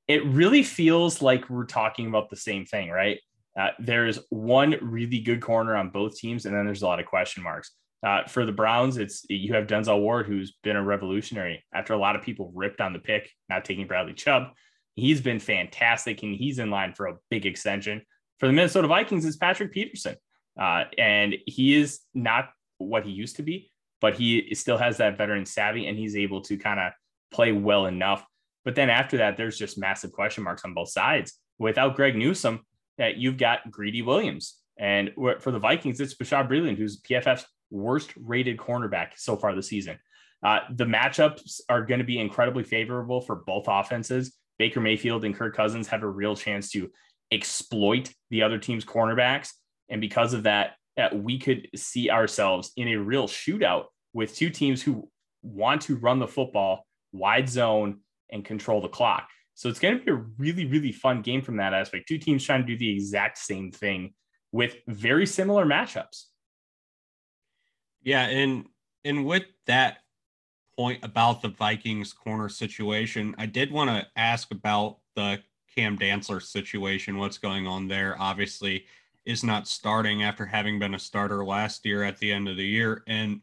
it 0.08 0.25
really 0.25 0.63
feels 0.63 1.22
like 1.22 1.50
we're 1.50 1.65
talking 1.65 2.08
about 2.08 2.29
the 2.29 2.36
same 2.36 2.65
thing, 2.65 2.89
right? 2.89 3.20
Uh, 3.58 3.70
there's 3.79 4.20
one 4.29 4.75
really 4.81 5.20
good 5.20 5.41
corner 5.41 5.75
on 5.75 5.89
both 5.89 6.17
teams, 6.17 6.46
and 6.46 6.55
then 6.55 6.65
there's 6.65 6.81
a 6.81 6.88
lot 6.88 7.00
of 7.00 7.05
question 7.05 7.43
marks. 7.43 7.72
Uh, 8.05 8.24
for 8.25 8.46
the 8.46 8.51
Browns, 8.51 8.98
it's 8.98 9.25
you 9.29 9.53
have 9.53 9.67
Denzel 9.67 10.01
Ward, 10.01 10.25
who's 10.25 10.53
been 10.63 10.75
a 10.75 10.84
revolutionary 10.84 11.63
after 11.74 11.93
a 11.93 11.98
lot 11.98 12.15
of 12.15 12.24
people 12.24 12.51
ripped 12.55 12.81
on 12.81 12.93
the 12.93 13.00
pick, 13.00 13.29
not 13.48 13.63
taking 13.63 13.88
Bradley 13.88 14.13
Chubb. 14.13 14.50
He's 14.96 15.22
been 15.22 15.39
fantastic, 15.39 16.24
and 16.24 16.36
he's 16.36 16.60
in 16.60 16.72
line 16.72 16.93
for 16.93 17.08
a 17.08 17.17
big 17.29 17.46
extension. 17.46 18.01
For 18.39 18.48
the 18.48 18.53
Minnesota 18.53 18.88
Vikings, 18.88 19.25
it's 19.25 19.38
Patrick 19.38 19.72
Peterson, 19.72 20.15
uh, 20.60 20.86
and 20.98 21.36
he 21.46 21.75
is 21.75 22.00
not 22.13 22.50
what 22.79 23.05
he 23.05 23.12
used 23.12 23.36
to 23.36 23.43
be, 23.43 23.70
but 24.01 24.15
he 24.15 24.53
still 24.55 24.77
has 24.77 24.98
that 24.98 25.17
veteran 25.17 25.46
savvy, 25.46 25.88
and 25.88 25.98
he's 25.98 26.15
able 26.15 26.41
to 26.41 26.58
kind 26.58 26.79
of 26.79 26.91
play 27.31 27.51
well 27.51 27.86
enough. 27.86 28.25
But 28.65 28.75
then 28.75 28.89
after 28.89 29.17
that, 29.17 29.38
there's 29.38 29.58
just 29.58 29.77
massive 29.77 30.12
question 30.12 30.43
marks 30.43 30.65
on 30.65 30.74
both 30.74 30.89
sides. 30.89 31.34
Without 31.60 31.96
Greg 31.96 32.15
Newsome, 32.15 32.65
that 32.98 33.17
you've 33.17 33.38
got 33.38 33.70
Greedy 33.72 34.01
Williams. 34.01 34.58
And 34.77 35.12
for 35.39 35.51
the 35.51 35.60
Vikings, 35.60 36.00
it's 36.00 36.15
Bashaud 36.15 36.50
Breeland, 36.50 36.77
who's 36.77 37.01
PFF's 37.01 37.46
worst 37.70 38.12
rated 38.17 38.58
cornerback 38.58 39.12
so 39.15 39.38
far 39.38 39.55
this 39.55 39.67
season. 39.67 40.00
Uh, 40.43 40.60
the 40.72 40.86
matchups 40.86 41.62
are 41.70 41.86
going 41.86 42.00
to 42.00 42.05
be 42.05 42.20
incredibly 42.20 42.63
favorable 42.63 43.22
for 43.22 43.36
both 43.36 43.65
offenses. 43.67 44.36
Baker 44.58 44.81
Mayfield 44.81 45.24
and 45.24 45.36
Kirk 45.36 45.55
Cousins 45.55 45.88
have 45.88 46.03
a 46.03 46.08
real 46.08 46.36
chance 46.36 46.72
to 46.72 46.89
exploit 47.31 48.12
the 48.29 48.43
other 48.43 48.58
team's 48.58 48.86
cornerbacks. 48.86 49.51
And 49.89 50.01
because 50.01 50.34
of 50.34 50.43
that, 50.43 50.74
we 51.13 51.39
could 51.39 51.67
see 51.75 52.10
ourselves 52.10 52.71
in 52.75 52.88
a 52.89 52.98
real 52.98 53.27
shootout 53.27 53.86
with 54.13 54.36
two 54.36 54.50
teams 54.50 54.81
who 54.81 55.10
want 55.41 55.81
to 55.83 55.95
run 55.95 56.19
the 56.19 56.27
football 56.27 56.86
wide 57.12 57.50
zone 57.50 58.00
and 58.31 58.45
control 58.45 58.81
the 58.81 58.88
clock. 58.88 59.29
So 59.55 59.69
it's 59.69 59.79
going 59.79 60.00
to 60.00 60.03
be 60.03 60.12
a 60.12 60.25
really, 60.38 60.65
really 60.65 60.91
fun 60.91 61.21
game 61.21 61.41
from 61.41 61.57
that 61.57 61.74
aspect. 61.74 62.07
Two 62.07 62.17
teams 62.17 62.43
trying 62.43 62.62
to 62.62 62.67
do 62.67 62.77
the 62.77 62.91
exact 62.91 63.38
same 63.38 63.71
thing 63.71 64.13
with 64.51 64.75
very 64.88 65.25
similar 65.25 65.65
matchups. 65.65 66.25
Yeah, 68.01 68.24
and 68.24 68.65
and 69.05 69.25
with 69.25 69.43
that 69.67 69.98
point 70.75 71.03
about 71.03 71.41
the 71.41 71.50
Vikings 71.50 72.13
corner 72.13 72.50
situation, 72.50 73.36
I 73.38 73.45
did 73.45 73.71
want 73.71 73.89
to 73.89 74.07
ask 74.15 74.51
about 74.51 74.98
the 75.15 75.39
Cam 75.75 75.98
Dantzler 75.98 76.41
situation. 76.41 77.17
What's 77.17 77.38
going 77.38 77.67
on 77.67 77.88
there? 77.88 78.15
Obviously, 78.19 78.86
is 79.25 79.43
not 79.43 79.67
starting 79.67 80.23
after 80.23 80.45
having 80.45 80.79
been 80.79 80.93
a 80.93 80.99
starter 80.99 81.45
last 81.45 81.85
year 81.85 82.03
at 82.03 82.17
the 82.17 82.31
end 82.31 82.47
of 82.47 82.57
the 82.57 82.65
year, 82.65 83.03
and 83.07 83.41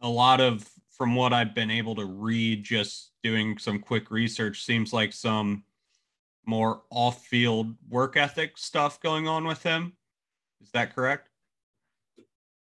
a 0.00 0.08
lot 0.08 0.40
of 0.40 0.68
from 0.96 1.14
what 1.14 1.32
I've 1.32 1.54
been 1.54 1.70
able 1.70 1.96
to 1.96 2.04
read, 2.04 2.62
just 2.62 3.12
doing 3.22 3.58
some 3.58 3.80
quick 3.80 4.10
research, 4.10 4.64
seems 4.64 4.92
like 4.92 5.12
some 5.12 5.64
more 6.46 6.82
off-field 6.90 7.74
work 7.88 8.16
ethic 8.16 8.56
stuff 8.56 9.00
going 9.00 9.26
on 9.26 9.44
with 9.46 9.62
him. 9.62 9.94
Is 10.62 10.70
that 10.72 10.94
correct? 10.94 11.28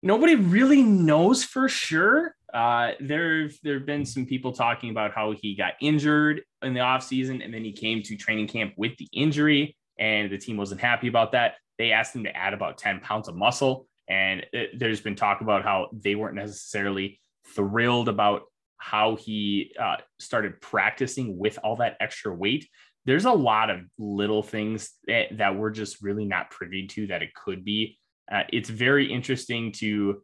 nobody 0.03 0.35
really 0.35 0.83
knows 0.83 1.45
for 1.45 1.69
sure. 1.69 2.35
Uh, 2.53 2.93
there 3.01 3.49
there 3.63 3.75
have 3.75 3.87
been 3.87 4.05
some 4.05 4.27
people 4.27 4.53
talking 4.53 4.91
about 4.91 5.13
how 5.13 5.33
he 5.33 5.55
got 5.55 5.73
injured 5.81 6.43
in 6.63 6.75
the 6.75 6.81
offseason 6.81 7.43
and 7.43 7.55
then 7.55 7.65
he 7.65 7.73
came 7.73 8.03
to 8.03 8.17
training 8.17 8.47
camp 8.47 8.75
with 8.77 8.97
the 8.99 9.09
injury 9.13 9.75
and 9.99 10.31
the 10.31 10.37
team 10.37 10.57
wasn't 10.57 10.81
happy 10.81 11.09
about 11.09 11.33
that. 11.33 11.55
They 11.83 11.91
asked 11.91 12.15
him 12.15 12.23
to 12.23 12.37
add 12.37 12.55
about 12.55 12.79
10 12.79 13.01
pounds 13.01 13.27
of 13.27 13.35
muscle. 13.35 13.89
And 14.09 14.47
it, 14.53 14.79
there's 14.79 15.01
been 15.01 15.17
talk 15.17 15.41
about 15.41 15.65
how 15.65 15.89
they 15.93 16.15
weren't 16.15 16.37
necessarily 16.37 17.19
thrilled 17.57 18.09
about 18.09 18.43
how 18.77 19.17
he 19.17 19.75
uh, 19.77 19.97
started 20.21 20.61
practicing 20.61 21.37
with 21.37 21.59
all 21.65 21.75
that 21.77 21.97
extra 21.99 22.33
weight. 22.33 22.69
There's 23.05 23.25
a 23.25 23.33
lot 23.33 23.69
of 23.69 23.81
little 23.99 24.45
things 24.45 24.93
that, 25.09 25.39
that 25.39 25.57
we're 25.57 25.71
just 25.71 26.01
really 26.05 26.25
not 26.25 26.53
privy 26.53 26.87
to 26.87 27.09
that 27.09 27.21
it 27.21 27.35
could 27.35 27.65
be 27.65 27.99
uh, 28.31 28.45
it's 28.53 28.71
very 28.71 29.13
interesting 29.13 29.73
to 29.73 30.23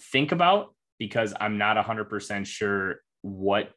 think 0.00 0.32
about 0.32 0.74
because 0.98 1.34
I'm 1.38 1.58
not 1.58 1.76
100% 1.76 2.46
sure 2.46 3.00
what 3.20 3.70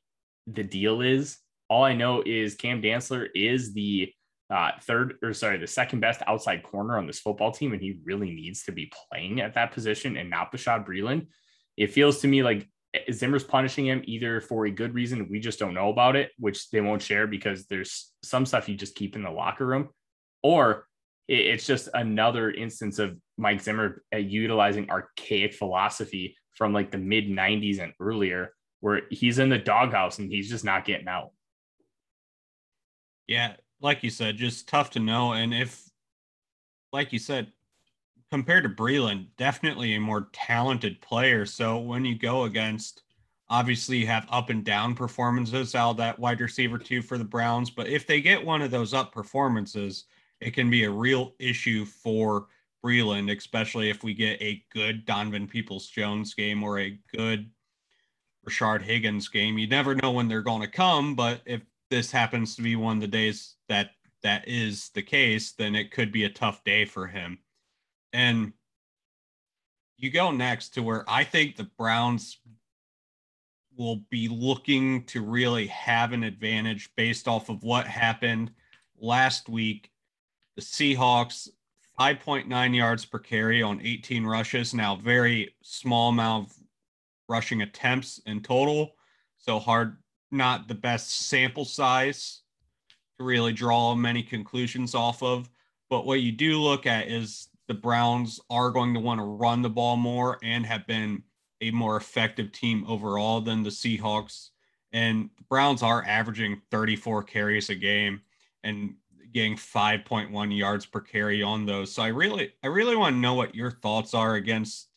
the 0.48 0.64
deal 0.64 1.02
is. 1.02 1.38
All 1.70 1.84
I 1.84 1.96
know 1.96 2.24
is 2.26 2.56
Cam 2.56 2.82
Dantzler 2.82 3.28
is 3.36 3.74
the 3.74 4.14
uh, 4.50 4.72
third 4.82 5.16
or 5.22 5.34
sorry, 5.34 5.58
the 5.58 5.68
second 5.68 6.00
best 6.00 6.22
outside 6.28 6.64
corner 6.64 6.98
on 6.98 7.08
this 7.08 7.20
football 7.20 7.52
team, 7.52 7.74
and 7.74 7.82
he 7.82 8.00
really 8.04 8.32
needs 8.32 8.64
to 8.64 8.72
be 8.72 8.92
playing 9.10 9.42
at 9.42 9.54
that 9.54 9.72
position 9.72 10.18
and 10.18 10.30
not 10.30 10.52
Bashaud 10.52 10.88
Breeland. 10.88 11.28
It 11.78 11.92
feels 11.92 12.20
to 12.22 12.28
me 12.28 12.44
like 12.44 12.68
Zimmer's 13.12 13.44
punishing 13.44 13.86
him 13.86 14.02
either 14.06 14.42
for 14.42 14.66
a 14.66 14.72
good 14.72 14.94
reason, 14.94 15.28
we 15.30 15.40
just 15.40 15.60
don't 15.60 15.74
know 15.74 15.90
about 15.90 16.16
it, 16.16 16.32
which 16.40 16.70
they 16.72 16.82
won't 16.82 17.02
share 17.02 17.28
because 17.28 17.66
there's 17.68 18.12
some 18.24 18.46
stuff 18.46 18.68
you 18.68 18.76
just 18.76 18.96
keep 18.96 19.16
in 19.16 19.24
the 19.24 19.30
locker 19.30 19.66
room, 19.66 19.90
or 20.42 20.86
it's 21.28 21.68
just 21.68 21.90
another 21.94 22.50
instance 22.50 22.98
of 22.98 23.16
Mike 23.38 23.62
Zimmer 23.62 24.04
uh, 24.14 24.18
utilizing 24.18 24.90
archaic 24.90 25.54
philosophy 25.54 26.36
from 26.56 26.74
like 26.74 26.90
the 26.90 26.98
mid 26.98 27.28
90s 27.28 27.80
and 27.80 27.94
earlier, 28.00 28.54
where 28.80 29.02
he's 29.12 29.38
in 29.38 29.50
the 29.50 29.60
doghouse 29.60 30.18
and 30.18 30.32
he's 30.32 30.50
just 30.50 30.66
not 30.66 30.86
getting 30.86 31.08
out. 31.08 31.30
Yeah, 33.28 33.54
like 33.82 34.04
you 34.04 34.10
said, 34.10 34.38
just 34.38 34.68
tough 34.68 34.90
to 34.92 35.00
know. 35.00 35.34
And 35.34 35.54
if, 35.54 35.90
like 36.92 37.14
you 37.14 37.20
said, 37.20 37.52
compared 38.32 38.64
to 38.64 38.70
Breeland, 38.70 39.28
definitely 39.38 39.96
a 39.96 40.00
more 40.00 40.28
talented 40.34 41.02
player. 41.02 41.46
So 41.46 41.80
when 41.80 42.06
you 42.06 42.18
go 42.18 42.44
against, 42.44 43.04
obviously 43.50 43.98
you 43.98 44.08
have 44.08 44.28
up 44.30 44.50
and 44.50 44.64
down 44.64 44.94
performances 44.96 45.76
out 45.76 45.92
of 45.92 45.98
that 45.98 46.20
wide 46.20 46.42
receiver 46.42 46.78
two 46.78 47.02
for 47.02 47.18
the 47.18 47.24
Browns. 47.24 47.70
But 47.70 47.88
if 47.88 48.06
they 48.06 48.22
get 48.22 48.46
one 48.46 48.62
of 48.62 48.72
those 48.72 48.94
up 48.94 49.12
performances, 49.12 50.06
it 50.42 50.52
can 50.52 50.70
be 50.70 50.84
a 50.84 50.92
real 50.92 51.34
issue 51.40 51.86
for 51.86 52.48
Breeland, 52.84 53.36
especially 53.36 53.90
if 53.90 54.04
we 54.04 54.14
get 54.14 54.42
a 54.42 54.64
good 54.72 55.06
Donovan 55.06 55.48
Peoples 55.48 55.88
Jones 55.88 56.34
game 56.34 56.64
or 56.64 56.80
a 56.80 56.98
good 57.16 57.50
Rashard 58.48 58.82
Higgins 58.82 59.28
game. 59.28 59.58
You 59.58 59.68
never 59.68 59.96
know 59.96 60.12
when 60.12 60.28
they're 60.28 60.42
going 60.42 60.62
to 60.62 60.68
come, 60.68 61.16
but 61.16 61.42
if 61.46 61.62
this 61.90 62.12
happens 62.12 62.56
to 62.56 62.62
be 62.62 62.76
one 62.76 62.98
of 62.98 63.02
the 63.02 63.08
days 63.08 63.56
that 63.68 63.92
that 64.22 64.48
is 64.48 64.90
the 64.90 65.02
case, 65.02 65.54
then 65.54 65.76
it 65.76 65.92
could 65.92 66.12
be 66.12 66.26
a 66.26 66.30
tough 66.30 66.64
day 66.64 66.86
for 66.86 67.08
him. 67.08 67.40
And 68.14 68.54
you 69.98 70.10
go 70.10 70.32
next 70.32 70.70
to 70.70 70.84
where 70.84 71.04
I 71.08 71.24
think 71.24 71.56
the 71.56 71.70
Browns 71.78 72.40
will 73.78 74.02
be 74.10 74.28
looking 74.28 75.06
to 75.06 75.22
really 75.22 75.68
have 75.68 76.12
an 76.12 76.24
advantage 76.24 76.90
based 76.98 77.28
off 77.28 77.50
of 77.50 77.64
what 77.64 77.88
happened 77.88 78.52
last 79.00 79.48
week 79.48 79.90
the 80.60 80.66
Seahawks, 80.66 81.48
5.9 81.98 82.76
yards 82.76 83.06
per 83.06 83.18
carry 83.18 83.64
on 83.64 83.80
18 83.82 84.26
rushes. 84.26 84.74
Now, 84.74 84.98
very 84.98 85.56
small 85.64 86.10
amount 86.10 86.50
of 86.50 86.58
rushing 87.30 87.62
attempts 87.62 88.20
in 88.26 88.42
total. 88.42 88.92
So 89.38 89.58
hard, 89.58 89.96
not 90.32 90.68
the 90.68 90.76
best 90.76 91.28
sample 91.28 91.66
size 91.66 92.42
to 93.18 93.24
really 93.24 93.54
draw 93.54 93.96
many 93.96 94.24
conclusions 94.24 94.96
off 94.96 95.24
of. 95.24 95.50
But 95.90 96.06
what 96.06 96.22
you 96.22 96.32
do 96.32 96.60
look 96.60 96.86
at 96.86 97.08
is 97.08 97.50
the 97.68 97.74
Browns 97.74 98.40
are 98.50 98.72
going 98.72 98.94
to 98.94 99.00
want 99.00 99.20
to 99.20 99.26
run 99.26 99.62
the 99.62 99.70
ball 99.70 99.98
more 99.98 100.38
and 100.44 100.66
have 100.66 100.86
been 100.88 101.24
a 101.62 101.72
more 101.72 101.98
effective 101.98 102.52
team 102.52 102.86
overall 102.88 103.42
than 103.42 103.64
the 103.64 103.70
Seahawks. 103.70 104.50
And 104.92 105.30
the 105.38 105.44
Browns 105.50 105.84
are 105.84 106.04
averaging 106.06 106.62
34 106.72 107.24
carries 107.24 107.70
a 107.70 107.76
game. 107.76 108.22
And 108.64 108.96
getting 109.34 109.56
5.1 109.56 110.58
yards 110.58 110.86
per 110.86 111.00
carry 111.00 111.44
on 111.44 111.66
those. 111.66 111.92
So 111.92 112.02
I 112.02 112.08
really, 112.08 112.54
I 112.64 112.68
really 112.68 112.96
want 112.96 113.16
to 113.16 113.20
know 113.20 113.34
what 113.34 113.56
your 113.56 113.72
thoughts 113.72 114.14
are 114.14 114.36
against 114.36 114.89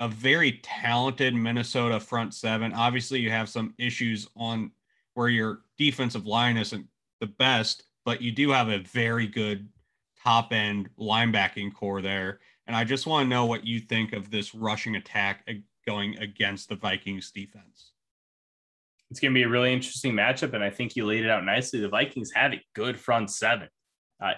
a 0.00 0.08
very 0.08 0.60
talented 0.62 1.34
Minnesota 1.34 1.98
front 1.98 2.34
seven. 2.34 2.72
Obviously, 2.72 3.20
you 3.20 3.30
have 3.30 3.48
some 3.48 3.74
issues 3.78 4.28
on 4.36 4.70
where 5.14 5.28
your 5.28 5.60
defensive 5.76 6.26
line 6.26 6.56
isn't 6.56 6.86
the 7.20 7.26
best, 7.26 7.82
but 8.04 8.22
you 8.22 8.30
do 8.30 8.50
have 8.50 8.68
a 8.68 8.78
very 8.78 9.26
good 9.26 9.68
top 10.22 10.52
end 10.52 10.88
linebacking 10.98 11.74
corps 11.74 12.02
there. 12.02 12.40
And 12.66 12.76
I 12.76 12.84
just 12.84 13.06
want 13.06 13.24
to 13.24 13.28
know 13.28 13.46
what 13.46 13.66
you 13.66 13.80
think 13.80 14.12
of 14.12 14.30
this 14.30 14.54
rushing 14.54 14.96
attack 14.96 15.48
going 15.86 16.18
against 16.18 16.68
the 16.68 16.76
Vikings 16.76 17.30
defense 17.30 17.92
it's 19.10 19.20
going 19.20 19.32
to 19.32 19.38
be 19.38 19.44
a 19.44 19.48
really 19.48 19.72
interesting 19.72 20.12
matchup. 20.12 20.54
And 20.54 20.62
I 20.62 20.70
think 20.70 20.96
you 20.96 21.06
laid 21.06 21.24
it 21.24 21.30
out 21.30 21.44
nicely. 21.44 21.80
The 21.80 21.88
Vikings 21.88 22.30
have 22.34 22.52
a 22.52 22.62
good 22.74 22.98
front 22.98 23.30
seven. 23.30 23.68
Uh, 24.20 24.32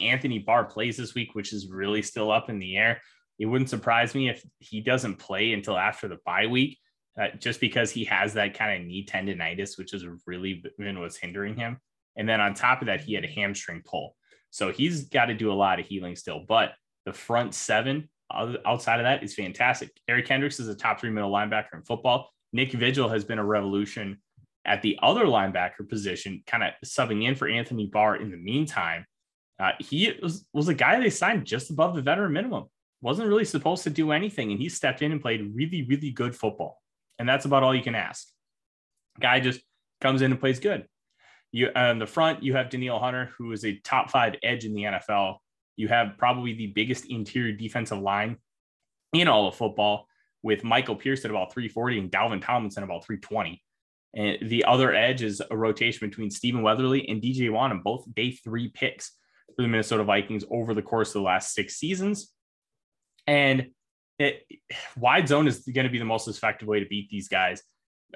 Anthony 0.00 0.38
Barr 0.38 0.64
plays 0.64 0.96
this 0.96 1.14
week, 1.14 1.34
which 1.34 1.52
is 1.52 1.68
really 1.68 2.02
still 2.02 2.30
up 2.30 2.48
in 2.48 2.58
the 2.58 2.76
air. 2.76 3.00
It 3.40 3.46
wouldn't 3.46 3.70
surprise 3.70 4.14
me 4.14 4.28
if 4.28 4.44
he 4.60 4.80
doesn't 4.80 5.16
play 5.16 5.52
until 5.52 5.76
after 5.76 6.06
the 6.06 6.18
bye 6.24 6.46
week. 6.46 6.78
uh, 7.18 7.28
just 7.38 7.60
because 7.60 7.90
he 7.90 8.04
has 8.04 8.34
that 8.34 8.54
kind 8.54 8.80
of 8.80 8.86
knee 8.86 9.04
tendonitis, 9.04 9.76
which 9.76 9.90
has 9.92 10.04
really 10.26 10.64
been 10.78 11.00
what's 11.00 11.16
hindering 11.16 11.56
him. 11.56 11.78
And 12.16 12.28
then 12.28 12.40
on 12.40 12.54
top 12.54 12.80
of 12.82 12.86
that, 12.86 13.00
he 13.00 13.14
had 13.14 13.24
a 13.24 13.28
hamstring 13.28 13.82
pull. 13.84 14.16
So 14.50 14.72
he's 14.72 15.04
got 15.04 15.26
to 15.26 15.34
do 15.34 15.52
a 15.52 15.54
lot 15.54 15.80
of 15.80 15.86
healing 15.86 16.16
still. 16.16 16.44
But 16.46 16.72
the 17.04 17.12
front 17.12 17.54
seven 17.54 18.08
outside 18.32 19.00
of 19.00 19.04
that 19.04 19.22
is 19.22 19.34
fantastic. 19.34 19.90
Eric 20.08 20.26
Kendricks 20.26 20.60
is 20.60 20.68
a 20.68 20.74
top 20.74 21.00
three 21.00 21.10
middle 21.10 21.30
linebacker 21.30 21.74
in 21.74 21.82
football. 21.82 22.30
Nick 22.52 22.72
Vigil 22.72 23.08
has 23.08 23.24
been 23.24 23.38
a 23.38 23.44
revolution 23.44 24.20
at 24.64 24.82
the 24.82 24.98
other 25.02 25.24
linebacker 25.24 25.88
position, 25.88 26.42
kind 26.46 26.62
of 26.62 26.72
subbing 26.84 27.24
in 27.24 27.34
for 27.34 27.48
Anthony 27.48 27.86
Barr 27.86 28.16
in 28.16 28.30
the 28.30 28.36
meantime. 28.36 29.04
Uh, 29.58 29.72
he 29.78 30.12
was, 30.22 30.46
was 30.52 30.68
a 30.68 30.74
guy 30.74 30.98
they 30.98 31.10
signed 31.10 31.44
just 31.44 31.70
above 31.70 31.94
the 31.94 32.02
veteran 32.02 32.32
minimum. 32.32 32.64
Wasn't 33.02 33.28
really 33.28 33.44
supposed 33.44 33.84
to 33.84 33.90
do 33.90 34.12
anything, 34.12 34.50
and 34.50 34.60
he 34.60 34.68
stepped 34.68 35.02
in 35.02 35.12
and 35.12 35.20
played 35.20 35.54
really, 35.54 35.86
really 35.88 36.10
good 36.10 36.36
football. 36.36 36.80
And 37.18 37.28
that's 37.28 37.44
about 37.44 37.62
all 37.62 37.74
you 37.74 37.82
can 37.82 37.94
ask. 37.94 38.28
Guy 39.18 39.40
just 39.40 39.60
comes 40.00 40.22
in 40.22 40.30
and 40.30 40.40
plays 40.40 40.60
good. 40.60 40.86
You 41.52 41.68
uh, 41.68 41.90
on 41.90 41.98
the 41.98 42.06
front, 42.06 42.42
you 42.42 42.54
have 42.54 42.70
Danielle 42.70 42.98
Hunter, 42.98 43.30
who 43.36 43.52
is 43.52 43.64
a 43.64 43.78
top 43.84 44.10
five 44.10 44.36
edge 44.42 44.64
in 44.64 44.74
the 44.74 44.82
NFL. 44.82 45.36
You 45.76 45.88
have 45.88 46.18
probably 46.18 46.54
the 46.54 46.68
biggest 46.68 47.06
interior 47.06 47.52
defensive 47.52 47.98
line 47.98 48.36
in 49.12 49.28
all 49.28 49.48
of 49.48 49.56
football, 49.56 50.06
with 50.42 50.64
Michael 50.64 50.96
Pierce 50.96 51.24
at 51.24 51.30
about 51.30 51.52
340 51.52 51.98
and 51.98 52.10
Dalvin 52.10 52.42
Tomlinson 52.42 52.82
at 52.82 52.86
about 52.86 53.04
320. 53.04 53.62
And 54.14 54.50
the 54.50 54.64
other 54.64 54.94
edge 54.94 55.22
is 55.22 55.40
a 55.50 55.56
rotation 55.56 56.08
between 56.08 56.30
Stephen 56.30 56.62
Weatherly 56.62 57.08
and 57.08 57.22
DJ 57.22 57.50
Wonnum, 57.50 57.82
both 57.82 58.12
day 58.14 58.32
three 58.32 58.68
picks 58.68 59.12
for 59.54 59.62
the 59.62 59.68
Minnesota 59.68 60.04
Vikings 60.04 60.44
over 60.50 60.74
the 60.74 60.82
course 60.82 61.10
of 61.10 61.14
the 61.14 61.26
last 61.26 61.54
six 61.54 61.76
seasons. 61.76 62.32
And 63.30 63.70
it, 64.18 64.44
wide 64.96 65.28
zone 65.28 65.46
is 65.46 65.60
going 65.60 65.84
to 65.84 65.90
be 65.90 66.00
the 66.00 66.04
most 66.04 66.26
effective 66.26 66.66
way 66.66 66.80
to 66.80 66.86
beat 66.86 67.08
these 67.10 67.28
guys 67.28 67.62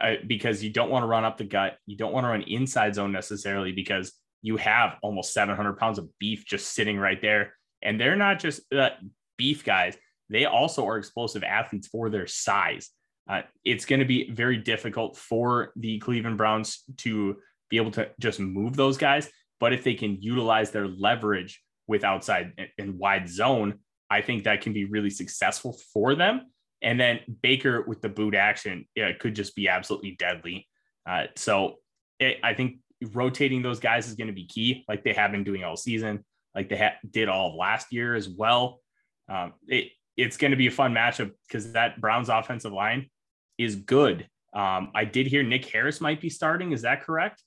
uh, 0.00 0.14
because 0.26 0.60
you 0.60 0.70
don't 0.70 0.90
want 0.90 1.04
to 1.04 1.06
run 1.06 1.24
up 1.24 1.38
the 1.38 1.44
gut. 1.44 1.76
You 1.86 1.96
don't 1.96 2.12
want 2.12 2.24
to 2.24 2.28
run 2.30 2.42
inside 2.42 2.96
zone 2.96 3.12
necessarily 3.12 3.70
because 3.70 4.12
you 4.42 4.56
have 4.56 4.96
almost 5.02 5.32
700 5.32 5.74
pounds 5.78 6.00
of 6.00 6.08
beef 6.18 6.44
just 6.44 6.74
sitting 6.74 6.98
right 6.98 7.22
there. 7.22 7.54
And 7.80 8.00
they're 8.00 8.16
not 8.16 8.40
just 8.40 8.60
uh, 8.74 8.90
beef 9.38 9.64
guys, 9.64 9.96
they 10.30 10.46
also 10.46 10.84
are 10.84 10.98
explosive 10.98 11.44
athletes 11.44 11.86
for 11.86 12.10
their 12.10 12.26
size. 12.26 12.90
Uh, 13.30 13.42
it's 13.64 13.84
going 13.84 14.00
to 14.00 14.06
be 14.06 14.32
very 14.32 14.56
difficult 14.56 15.16
for 15.16 15.72
the 15.76 16.00
Cleveland 16.00 16.38
Browns 16.38 16.82
to 16.98 17.36
be 17.70 17.76
able 17.76 17.92
to 17.92 18.10
just 18.18 18.40
move 18.40 18.74
those 18.74 18.98
guys. 18.98 19.30
But 19.60 19.72
if 19.72 19.84
they 19.84 19.94
can 19.94 20.20
utilize 20.20 20.72
their 20.72 20.88
leverage 20.88 21.62
with 21.86 22.02
outside 22.02 22.68
and 22.78 22.98
wide 22.98 23.28
zone, 23.28 23.78
I 24.10 24.20
think 24.20 24.44
that 24.44 24.60
can 24.60 24.72
be 24.72 24.84
really 24.84 25.10
successful 25.10 25.78
for 25.92 26.14
them. 26.14 26.50
And 26.82 27.00
then 27.00 27.20
Baker 27.42 27.82
with 27.82 28.02
the 28.02 28.08
boot 28.08 28.34
action, 28.34 28.86
yeah, 28.94 29.06
it 29.06 29.18
could 29.18 29.34
just 29.34 29.56
be 29.56 29.68
absolutely 29.68 30.16
deadly. 30.18 30.68
Uh, 31.06 31.24
so 31.36 31.76
it, 32.20 32.38
I 32.42 32.54
think 32.54 32.78
rotating 33.12 33.62
those 33.62 33.80
guys 33.80 34.06
is 34.06 34.14
going 34.14 34.28
to 34.28 34.34
be 34.34 34.46
key, 34.46 34.84
like 34.88 35.04
they 35.04 35.12
have 35.14 35.32
been 35.32 35.44
doing 35.44 35.64
all 35.64 35.76
season, 35.76 36.24
like 36.54 36.68
they 36.68 36.76
ha- 36.76 36.98
did 37.10 37.28
all 37.28 37.56
last 37.56 37.92
year 37.92 38.14
as 38.14 38.28
well. 38.28 38.80
Um, 39.28 39.54
it, 39.66 39.92
it's 40.16 40.36
going 40.36 40.50
to 40.50 40.56
be 40.56 40.66
a 40.66 40.70
fun 40.70 40.92
matchup 40.92 41.32
because 41.48 41.72
that 41.72 42.00
Browns 42.00 42.28
offensive 42.28 42.72
line 42.72 43.10
is 43.58 43.76
good. 43.76 44.28
Um, 44.54 44.92
I 44.94 45.04
did 45.04 45.26
hear 45.26 45.42
Nick 45.42 45.64
Harris 45.66 46.00
might 46.00 46.20
be 46.20 46.30
starting. 46.30 46.72
Is 46.72 46.82
that 46.82 47.02
correct? 47.02 47.42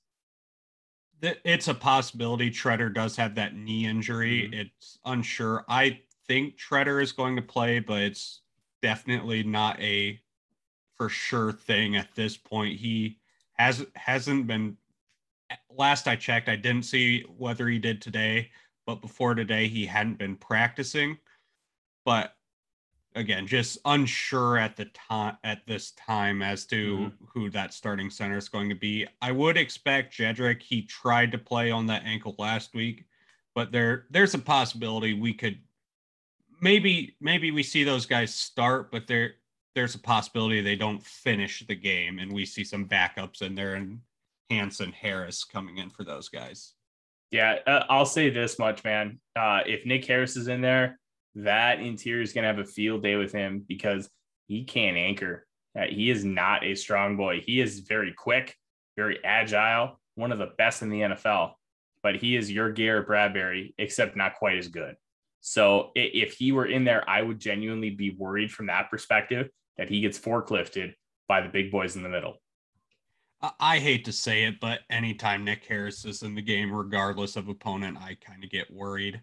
It's 1.22 1.68
a 1.68 1.74
possibility. 1.74 2.50
Tretter 2.50 2.94
does 2.94 3.16
have 3.16 3.36
that 3.36 3.54
knee 3.56 3.86
injury. 3.86 4.42
Mm-hmm. 4.42 4.60
It's 4.60 4.98
unsure. 5.04 5.64
I 5.68 6.00
think 6.28 6.58
Tretter 6.58 7.02
is 7.02 7.12
going 7.12 7.36
to 7.36 7.42
play, 7.42 7.80
but 7.80 8.00
it's 8.00 8.42
definitely 8.82 9.42
not 9.42 9.80
a 9.80 10.20
for 10.96 11.08
sure 11.08 11.52
thing 11.52 11.96
at 11.96 12.14
this 12.14 12.36
point. 12.36 12.78
He 12.78 13.18
has 13.54 13.84
hasn't 13.94 14.46
been. 14.46 14.76
Last 15.70 16.06
I 16.06 16.14
checked, 16.14 16.50
I 16.50 16.56
didn't 16.56 16.84
see 16.84 17.24
whether 17.38 17.66
he 17.68 17.78
did 17.78 18.02
today, 18.02 18.50
but 18.86 19.00
before 19.00 19.34
today, 19.34 19.66
he 19.66 19.86
hadn't 19.86 20.18
been 20.18 20.36
practicing. 20.36 21.16
But 22.04 22.34
again 23.14 23.46
just 23.46 23.78
unsure 23.84 24.58
at 24.58 24.76
the 24.76 24.84
time 24.86 25.36
at 25.44 25.66
this 25.66 25.92
time 25.92 26.42
as 26.42 26.64
to 26.66 26.98
mm-hmm. 26.98 27.24
who 27.26 27.50
that 27.50 27.74
starting 27.74 28.10
center 28.10 28.38
is 28.38 28.48
going 28.48 28.68
to 28.68 28.74
be. 28.74 29.06
I 29.20 29.32
would 29.32 29.56
expect 29.56 30.16
Jedrick. 30.16 30.62
He 30.62 30.82
tried 30.82 31.32
to 31.32 31.38
play 31.38 31.70
on 31.70 31.86
that 31.86 32.04
ankle 32.04 32.34
last 32.38 32.74
week, 32.74 33.04
but 33.54 33.72
there 33.72 34.06
there's 34.10 34.34
a 34.34 34.38
possibility 34.38 35.14
we 35.14 35.34
could 35.34 35.58
maybe 36.60 37.16
maybe 37.20 37.50
we 37.50 37.62
see 37.62 37.84
those 37.84 38.06
guys 38.06 38.34
start, 38.34 38.90
but 38.90 39.06
there 39.06 39.34
there's 39.74 39.94
a 39.94 40.00
possibility 40.00 40.60
they 40.60 40.76
don't 40.76 41.02
finish 41.04 41.64
the 41.66 41.74
game 41.74 42.18
and 42.18 42.32
we 42.32 42.44
see 42.44 42.64
some 42.64 42.88
backups 42.88 43.42
in 43.42 43.54
there 43.54 43.74
and 43.74 44.00
Hanson 44.50 44.92
Harris 44.92 45.44
coming 45.44 45.78
in 45.78 45.90
for 45.90 46.04
those 46.04 46.28
guys. 46.28 46.72
Yeah, 47.30 47.58
uh, 47.66 47.84
I'll 47.88 48.06
say 48.06 48.30
this 48.30 48.58
much, 48.58 48.82
man. 48.84 49.20
Uh, 49.36 49.60
if 49.66 49.84
Nick 49.84 50.04
Harris 50.06 50.36
is 50.36 50.48
in 50.48 50.62
there, 50.62 50.98
that 51.34 51.80
interior 51.80 52.22
is 52.22 52.32
going 52.32 52.42
to 52.42 52.48
have 52.48 52.58
a 52.58 52.64
field 52.64 53.02
day 53.02 53.16
with 53.16 53.32
him 53.32 53.64
because 53.68 54.08
he 54.46 54.64
can't 54.64 54.96
anchor. 54.96 55.46
Uh, 55.78 55.84
he 55.88 56.10
is 56.10 56.24
not 56.24 56.64
a 56.64 56.74
strong 56.74 57.16
boy. 57.16 57.40
He 57.40 57.60
is 57.60 57.80
very 57.80 58.12
quick, 58.12 58.56
very 58.96 59.22
agile, 59.24 60.00
one 60.14 60.32
of 60.32 60.38
the 60.38 60.52
best 60.56 60.82
in 60.82 60.88
the 60.88 61.00
NFL, 61.02 61.52
but 62.02 62.16
he 62.16 62.34
is 62.34 62.50
your 62.50 62.72
Garrett 62.72 63.06
Bradbury, 63.06 63.74
except 63.78 64.16
not 64.16 64.34
quite 64.34 64.56
as 64.56 64.68
good. 64.68 64.96
So 65.40 65.90
if 65.94 66.34
he 66.34 66.52
were 66.52 66.66
in 66.66 66.84
there, 66.84 67.08
I 67.08 67.22
would 67.22 67.38
genuinely 67.38 67.90
be 67.90 68.10
worried 68.10 68.50
from 68.50 68.66
that 68.66 68.90
perspective 68.90 69.48
that 69.76 69.88
he 69.88 70.00
gets 70.00 70.18
forklifted 70.18 70.94
by 71.28 71.40
the 71.40 71.48
big 71.48 71.70
boys 71.70 71.96
in 71.96 72.02
the 72.02 72.08
middle. 72.08 72.40
I 73.60 73.78
hate 73.78 74.04
to 74.06 74.12
say 74.12 74.44
it, 74.44 74.58
but 74.58 74.80
anytime 74.90 75.44
Nick 75.44 75.64
Harris 75.64 76.04
is 76.04 76.24
in 76.24 76.34
the 76.34 76.42
game, 76.42 76.72
regardless 76.72 77.36
of 77.36 77.48
opponent, 77.48 77.96
I 77.96 78.16
kind 78.20 78.42
of 78.42 78.50
get 78.50 78.72
worried 78.72 79.20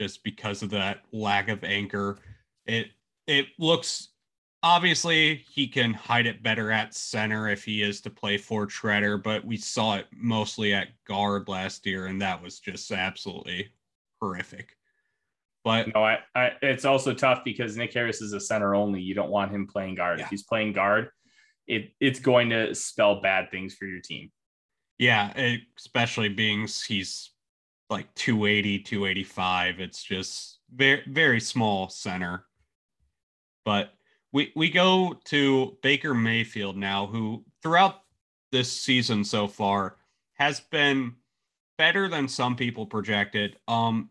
just 0.00 0.24
because 0.24 0.62
of 0.62 0.70
that 0.70 1.02
lack 1.12 1.48
of 1.48 1.62
anchor. 1.62 2.18
It 2.66 2.88
it 3.28 3.46
looks 3.58 4.08
obviously 4.64 5.44
he 5.50 5.68
can 5.68 5.92
hide 5.92 6.26
it 6.26 6.42
better 6.42 6.72
at 6.72 6.94
center 6.94 7.48
if 7.48 7.62
he 7.62 7.82
is 7.82 8.00
to 8.00 8.10
play 8.10 8.38
for 8.38 8.66
Tretter, 8.66 9.22
but 9.22 9.44
we 9.44 9.56
saw 9.56 9.96
it 9.96 10.06
mostly 10.12 10.72
at 10.74 10.88
guard 11.06 11.48
last 11.48 11.86
year, 11.86 12.06
and 12.06 12.20
that 12.22 12.42
was 12.42 12.58
just 12.58 12.90
absolutely 12.90 13.68
horrific. 14.20 14.76
But 15.64 15.94
no, 15.94 16.04
I, 16.04 16.18
I 16.34 16.52
it's 16.60 16.84
also 16.84 17.14
tough 17.14 17.42
because 17.42 17.76
Nick 17.76 17.94
Harris 17.94 18.20
is 18.20 18.34
a 18.34 18.40
center 18.40 18.74
only. 18.74 19.00
You 19.00 19.14
don't 19.14 19.30
want 19.30 19.50
him 19.50 19.66
playing 19.66 19.94
guard. 19.94 20.18
Yeah. 20.18 20.26
If 20.26 20.30
he's 20.30 20.42
playing 20.42 20.74
guard, 20.74 21.08
it 21.66 21.90
it's 22.00 22.20
going 22.20 22.50
to 22.50 22.74
spell 22.74 23.22
bad 23.22 23.50
things 23.50 23.74
for 23.74 23.86
your 23.86 24.00
team. 24.00 24.30
Yeah, 24.98 25.32
especially 25.76 26.28
being 26.28 26.68
he's 26.86 27.30
like 27.90 28.12
280, 28.14 28.80
285. 28.80 29.80
It's 29.80 30.02
just 30.02 30.58
very, 30.74 31.02
very 31.06 31.40
small 31.40 31.88
center. 31.88 32.44
But 33.64 33.92
we, 34.32 34.52
we 34.54 34.70
go 34.70 35.18
to 35.26 35.76
Baker 35.82 36.14
Mayfield 36.14 36.76
now, 36.76 37.06
who 37.06 37.44
throughout 37.62 38.00
this 38.52 38.70
season 38.70 39.24
so 39.24 39.48
far 39.48 39.96
has 40.34 40.60
been 40.60 41.14
better 41.78 42.08
than 42.08 42.28
some 42.28 42.56
people 42.56 42.86
projected. 42.86 43.56
Um, 43.68 44.10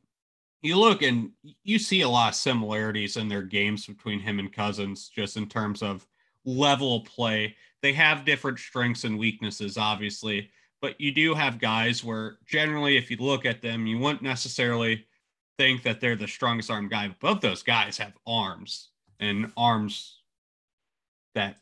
you 0.64 0.80
look 0.80 1.02
and 1.02 1.32
you 1.64 1.78
see 1.78 2.02
a 2.02 2.10
lot 2.10 2.30
of 2.30 2.36
similarities 2.36 3.18
in 3.18 3.28
their 3.28 3.42
games 3.42 3.86
between 3.86 4.20
him 4.20 4.40
and 4.40 4.52
Cousins, 4.52 5.10
just 5.10 5.38
in 5.38 5.48
terms 5.48 5.82
of 5.82 6.08
level 6.46 7.02
play. 7.02 7.56
They 7.82 7.94
have 7.94 8.26
different 8.26 8.60
strengths 8.60 9.04
and 9.04 9.20
weaknesses, 9.20 9.78
obviously, 9.78 10.50
but 10.82 11.00
you 11.00 11.12
do 11.12 11.34
have 11.34 11.60
guys 11.60 12.04
where 12.04 12.38
generally, 12.46 12.98
if 12.98 13.12
you 13.12 13.18
look 13.20 13.46
at 13.46 13.62
them, 13.62 13.86
you 13.86 13.98
wouldn't 13.98 14.22
necessarily 14.22 15.06
think 15.58 15.84
that 15.84 16.02
they're 16.02 16.16
the 16.16 16.28
strongest 16.28 16.72
arm 16.72 16.88
guy. 16.88 17.14
Both 17.20 17.42
those 17.42 17.64
guys 17.64 17.98
have 17.98 18.14
arms 18.26 18.90
and 19.20 19.52
arms 19.56 20.22
that 21.36 21.58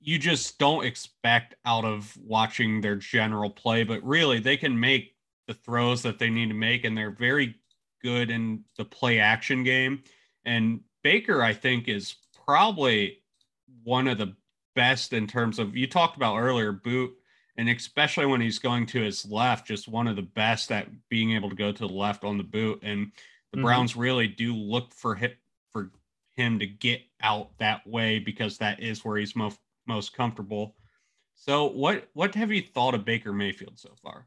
you 0.00 0.18
just 0.18 0.58
don't 0.58 0.84
expect 0.84 1.54
out 1.64 1.84
of 1.84 2.16
watching 2.24 2.80
their 2.80 2.96
general 2.96 3.50
play. 3.50 3.84
But 3.84 4.02
really, 4.02 4.40
they 4.40 4.56
can 4.56 4.78
make 4.78 5.14
the 5.46 5.54
throws 5.54 6.02
that 6.02 6.18
they 6.18 6.30
need 6.30 6.48
to 6.48 6.54
make, 6.54 6.84
and 6.84 6.96
they're 6.96 7.10
very 7.10 7.56
good 8.02 8.30
in 8.30 8.64
the 8.76 8.84
play 8.84 9.18
action 9.18 9.64
game. 9.64 10.02
And 10.44 10.80
Baker, 11.02 11.42
I 11.42 11.52
think, 11.52 11.88
is 11.88 12.16
probably 12.44 13.18
one 13.84 14.08
of 14.08 14.18
the 14.18 14.34
best 14.74 15.12
in 15.12 15.26
terms 15.26 15.58
of 15.58 15.76
you 15.76 15.86
talked 15.86 16.16
about 16.16 16.38
earlier 16.38 16.72
boot 16.72 17.14
and 17.60 17.68
especially 17.68 18.24
when 18.24 18.40
he's 18.40 18.58
going 18.58 18.86
to 18.86 19.02
his 19.02 19.26
left, 19.26 19.66
just 19.66 19.86
one 19.86 20.06
of 20.06 20.16
the 20.16 20.22
best 20.22 20.72
at 20.72 20.88
being 21.10 21.32
able 21.32 21.50
to 21.50 21.54
go 21.54 21.70
to 21.70 21.86
the 21.86 21.92
left 21.92 22.24
on 22.24 22.38
the 22.38 22.42
boot. 22.42 22.80
And 22.82 23.12
the 23.52 23.58
mm-hmm. 23.58 23.66
Browns 23.66 23.96
really 23.96 24.26
do 24.26 24.54
look 24.54 24.94
for 24.94 25.14
hit 25.14 25.36
for 25.70 25.90
him 26.36 26.58
to 26.58 26.66
get 26.66 27.02
out 27.22 27.50
that 27.58 27.86
way 27.86 28.18
because 28.18 28.56
that 28.58 28.80
is 28.80 29.04
where 29.04 29.18
he's 29.18 29.36
most 29.36 29.58
most 29.86 30.16
comfortable. 30.16 30.74
So 31.34 31.66
what 31.66 32.08
what 32.14 32.34
have 32.34 32.50
you 32.50 32.62
thought 32.62 32.94
of 32.94 33.04
Baker 33.04 33.32
Mayfield 33.32 33.78
so 33.78 33.90
far? 34.02 34.26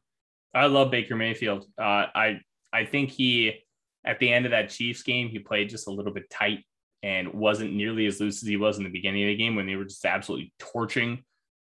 I 0.53 0.67
love 0.67 0.91
Baker 0.91 1.15
Mayfield. 1.15 1.65
Uh, 1.75 2.05
I 2.13 2.39
I 2.73 2.86
think 2.86 3.12
he 3.12 3.63
at 4.05 4.19
the 4.19 4.31
end 4.31 4.45
of 4.45 4.51
that 4.51 4.69
Chiefs 4.69 5.03
game 5.03 5.29
he 5.29 5.39
played 5.39 5.69
just 5.69 5.88
a 5.88 5.91
little 5.91 6.13
bit 6.13 6.29
tight 6.29 6.65
and 7.03 7.33
wasn't 7.33 7.73
nearly 7.73 8.05
as 8.05 8.19
loose 8.19 8.41
as 8.41 8.47
he 8.47 8.57
was 8.57 8.77
in 8.77 8.83
the 8.83 8.89
beginning 8.89 9.23
of 9.23 9.27
the 9.27 9.36
game 9.36 9.55
when 9.55 9.67
they 9.67 9.75
were 9.75 9.83
just 9.83 10.05
absolutely 10.05 10.53
torching 10.57 11.23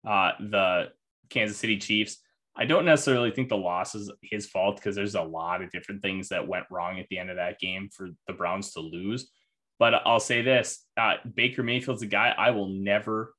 uh, 0.07 0.31
the 0.39 0.85
Kansas 1.29 1.57
City 1.57 1.77
Chiefs. 1.77 2.17
I 2.55 2.65
don't 2.65 2.85
necessarily 2.85 3.29
think 3.29 3.49
the 3.49 3.57
loss 3.57 3.93
is 3.93 4.11
his 4.23 4.47
fault 4.47 4.77
because 4.77 4.95
there's 4.95 5.13
a 5.13 5.21
lot 5.21 5.61
of 5.61 5.71
different 5.71 6.01
things 6.01 6.29
that 6.29 6.47
went 6.47 6.65
wrong 6.71 6.99
at 6.99 7.07
the 7.09 7.19
end 7.19 7.29
of 7.29 7.35
that 7.35 7.59
game 7.59 7.89
for 7.95 8.09
the 8.25 8.33
Browns 8.33 8.73
to 8.73 8.79
lose. 8.79 9.29
But 9.77 9.93
I'll 10.05 10.19
say 10.19 10.41
this 10.41 10.83
uh, 10.99 11.15
Baker 11.35 11.61
Mayfield's 11.61 12.01
a 12.01 12.07
guy 12.07 12.33
I 12.35 12.49
will 12.49 12.69
never, 12.69 13.35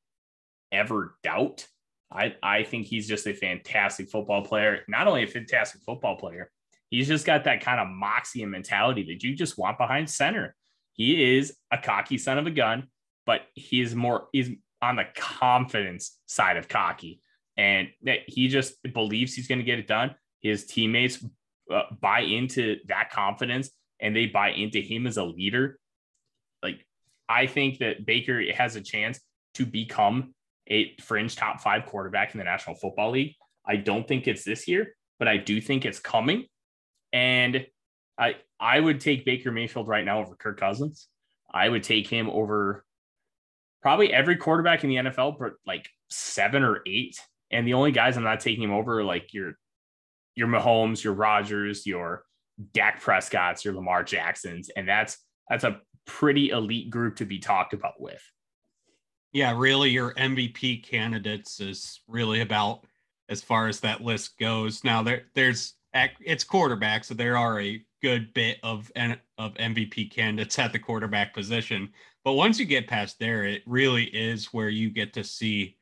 ever 0.70 1.16
doubt. 1.24 1.66
I, 2.12 2.36
I 2.42 2.62
think 2.62 2.86
he's 2.86 3.08
just 3.08 3.26
a 3.26 3.34
fantastic 3.34 4.08
football 4.08 4.42
player. 4.42 4.82
Not 4.86 5.08
only 5.08 5.24
a 5.24 5.26
fantastic 5.26 5.82
football 5.82 6.16
player, 6.16 6.50
he's 6.90 7.08
just 7.08 7.26
got 7.26 7.44
that 7.44 7.60
kind 7.62 7.80
of 7.80 7.88
moxie 7.88 8.42
and 8.42 8.50
mentality 8.50 9.04
that 9.04 9.22
you 9.22 9.34
just 9.34 9.58
want 9.58 9.78
behind 9.78 10.08
center. 10.10 10.54
He 10.92 11.36
is 11.36 11.56
a 11.70 11.78
cocky 11.78 12.18
son 12.18 12.38
of 12.38 12.46
a 12.46 12.50
gun, 12.50 12.88
but 13.26 13.42
he's 13.54 13.94
more, 13.94 14.28
he's 14.32 14.50
on 14.82 14.96
the 14.96 15.06
confidence 15.16 16.18
side 16.26 16.56
of 16.56 16.68
cocky. 16.68 17.20
And 17.56 17.88
that 18.02 18.20
he 18.26 18.48
just 18.48 18.74
believes 18.94 19.34
he's 19.34 19.48
going 19.48 19.58
to 19.58 19.64
get 19.64 19.78
it 19.78 19.88
done. 19.88 20.14
His 20.40 20.66
teammates 20.66 21.24
uh, 21.72 21.82
buy 22.00 22.20
into 22.20 22.76
that 22.86 23.10
confidence 23.10 23.70
and 24.00 24.14
they 24.14 24.26
buy 24.26 24.50
into 24.50 24.80
him 24.80 25.06
as 25.06 25.16
a 25.16 25.24
leader 25.24 25.78
like 26.62 26.84
I 27.28 27.46
think 27.46 27.78
that 27.78 28.06
Baker 28.06 28.42
has 28.52 28.76
a 28.76 28.80
chance 28.80 29.20
to 29.54 29.66
become 29.66 30.34
a 30.68 30.94
fringe 31.00 31.36
top 31.36 31.60
five 31.60 31.86
quarterback 31.86 32.34
in 32.34 32.38
the 32.38 32.44
National 32.44 32.76
Football 32.76 33.12
League. 33.12 33.34
I 33.66 33.76
don't 33.76 34.06
think 34.06 34.26
it's 34.26 34.44
this 34.44 34.68
year, 34.68 34.94
but 35.18 35.28
I 35.28 35.36
do 35.36 35.60
think 35.60 35.84
it's 35.84 35.98
coming. 35.98 36.44
And 37.12 37.66
I 38.18 38.36
I 38.60 38.80
would 38.80 39.00
take 39.00 39.24
Baker 39.24 39.52
Mayfield 39.52 39.88
right 39.88 40.04
now 40.04 40.20
over 40.20 40.34
Kirk 40.34 40.58
Cousins. 40.58 41.08
I 41.50 41.68
would 41.68 41.82
take 41.82 42.06
him 42.06 42.28
over 42.28 42.84
probably 43.80 44.12
every 44.12 44.36
quarterback 44.36 44.84
in 44.84 44.90
the 44.90 44.96
NFL, 44.96 45.38
but 45.38 45.52
like 45.66 45.88
seven 46.10 46.62
or 46.62 46.82
eight. 46.86 47.18
And 47.50 47.66
the 47.66 47.74
only 47.74 47.92
guys 47.92 48.16
I'm 48.16 48.24
not 48.24 48.40
taking 48.40 48.64
him 48.64 48.72
over 48.72 49.00
are 49.00 49.04
like 49.04 49.32
your 49.32 49.54
your 50.34 50.48
Mahomes, 50.48 51.02
your 51.02 51.14
Rodgers, 51.14 51.86
your 51.86 52.24
Dak 52.72 53.00
Prescott's, 53.00 53.64
your 53.64 53.74
Lamar 53.74 54.02
Jacksons, 54.04 54.70
and 54.76 54.88
that's 54.88 55.18
that's 55.48 55.64
a 55.64 55.80
pretty 56.06 56.50
elite 56.50 56.90
group 56.90 57.16
to 57.16 57.24
be 57.24 57.38
talked 57.38 57.72
about 57.72 58.00
with. 58.00 58.22
Yeah, 59.32 59.54
really, 59.56 59.90
your 59.90 60.14
MVP 60.14 60.84
candidates 60.84 61.60
is 61.60 62.00
really 62.08 62.40
about 62.40 62.84
as 63.28 63.42
far 63.42 63.68
as 63.68 63.80
that 63.80 64.00
list 64.00 64.38
goes. 64.38 64.84
Now 64.84 65.02
there, 65.02 65.24
there's 65.34 65.74
it's 65.94 66.44
quarterback, 66.44 67.04
so 67.04 67.14
there 67.14 67.36
are 67.36 67.60
a 67.60 67.82
good 68.02 68.32
bit 68.34 68.58
of 68.62 68.90
of 68.96 69.54
MVP 69.54 70.10
candidates 70.10 70.58
at 70.58 70.72
the 70.72 70.78
quarterback 70.78 71.34
position. 71.34 71.90
But 72.24 72.34
once 72.34 72.58
you 72.58 72.66
get 72.66 72.88
past 72.88 73.18
there, 73.18 73.44
it 73.44 73.62
really 73.66 74.04
is 74.04 74.46
where 74.46 74.68
you 74.68 74.90
get 74.90 75.12
to 75.14 75.24
see 75.24 75.76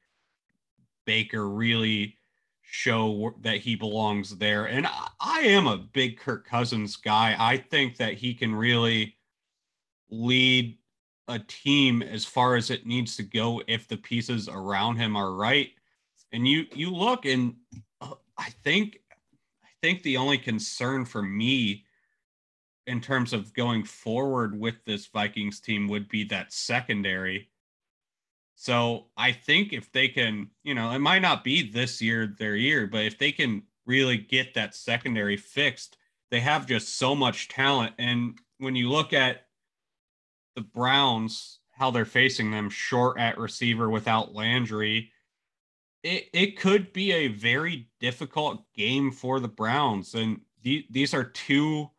Baker 1.07 1.49
really 1.49 2.19
show 2.63 3.35
that 3.41 3.59
he 3.59 3.77
belongs 3.77 4.37
there. 4.37 4.67
And 4.67 4.87
I, 4.87 5.09
I 5.21 5.41
am 5.41 5.67
a 5.67 5.79
big 5.79 6.19
Kirk 6.19 6.47
Cousins 6.47 6.97
guy. 6.97 7.37
I 7.39 7.57
think 7.57 7.97
that 7.97 8.15
he 8.15 8.35
can 8.35 8.55
really 8.55 9.17
lead 10.11 10.79
a 11.29 11.39
team 11.39 12.03
as 12.03 12.25
far 12.25 12.57
as 12.57 12.71
it 12.71 12.87
needs 12.87 13.17
to 13.17 13.23
go 13.23 13.63
if 13.67 13.89
the 13.89 13.97
pieces 13.97 14.49
around 14.49 14.97
him 14.97 15.17
are 15.17 15.33
right. 15.33 15.71
And 16.33 16.47
you 16.47 16.67
you 16.75 16.91
look 16.91 17.25
and 17.25 17.55
uh, 18.01 18.15
I 18.37 18.51
think 18.63 19.01
think 19.87 20.03
the 20.03 20.17
only 20.17 20.37
concern 20.37 21.05
for 21.05 21.23
me 21.23 21.85
in 22.89 23.01
terms 23.01 23.33
of 23.33 23.55
going 23.55 23.85
forward 23.85 24.59
with 24.59 24.85
this 24.85 25.07
Vikings 25.07 25.61
team 25.61 25.87
would 25.87 26.09
be 26.09 26.25
that 26.25 26.53
secondary. 26.53 27.51
So 28.57 29.07
I 29.17 29.31
think 29.31 29.73
if 29.73 29.93
they 29.93 30.09
can, 30.09 30.51
you 30.65 30.75
know, 30.75 30.91
it 30.91 30.99
might 30.99 31.23
not 31.23 31.45
be 31.45 31.71
this 31.71 32.03
year 32.03 32.35
their 32.37 32.57
year, 32.57 32.89
but 32.89 33.05
if 33.05 33.17
they 33.17 33.31
can 33.31 33.63
really 33.87 34.17
get 34.17 34.55
that 34.55 34.75
secondary 34.75 35.37
fixed, 35.37 35.99
they 36.33 36.41
have 36.41 36.67
just 36.67 36.99
so 36.99 37.15
much 37.15 37.47
talent. 37.47 37.95
And 37.97 38.41
when 38.59 38.75
you 38.75 38.91
look 38.91 39.13
at 39.13 39.47
the 40.57 40.63
Browns, 40.63 41.61
how 41.71 41.93
they're 41.93 42.05
facing 42.05 42.51
them 42.51 42.71
short 42.71 43.21
at 43.21 43.39
receiver 43.39 43.89
without 43.89 44.35
Landry, 44.35 45.13
it, 46.07 46.29
it 46.33 46.59
could 46.59 46.93
be 46.93 47.13
a 47.13 47.29
very 47.29 47.89
difficult 48.01 48.63
game 48.75 49.11
for 49.11 49.41
the 49.41 49.49
Browns. 49.49 50.15
And 50.15 50.41
the, 50.63 50.87
these 50.89 51.13
are 51.13 51.25
two 51.25 51.91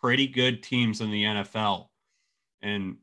pretty 0.00 0.26
good 0.26 0.62
teams 0.62 1.00
in 1.00 1.10
the 1.10 1.24
NFL. 1.24 1.88
And 2.60 2.96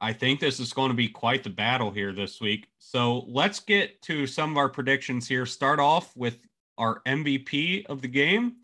I 0.00 0.12
think 0.12 0.40
this 0.40 0.60
is 0.60 0.72
going 0.72 0.90
to 0.90 0.96
be 0.96 1.08
quite 1.08 1.42
the 1.42 1.50
battle 1.50 1.90
here 1.90 2.12
this 2.12 2.40
week. 2.40 2.68
So 2.78 3.24
let's 3.28 3.60
get 3.60 4.00
to 4.02 4.26
some 4.26 4.50
of 4.52 4.58
our 4.58 4.68
predictions 4.68 5.26
here. 5.26 5.46
Start 5.46 5.80
off 5.80 6.14
with 6.14 6.38
our 6.76 7.00
MVP 7.06 7.86
of 7.86 8.02
the 8.02 8.08
game. 8.08 8.56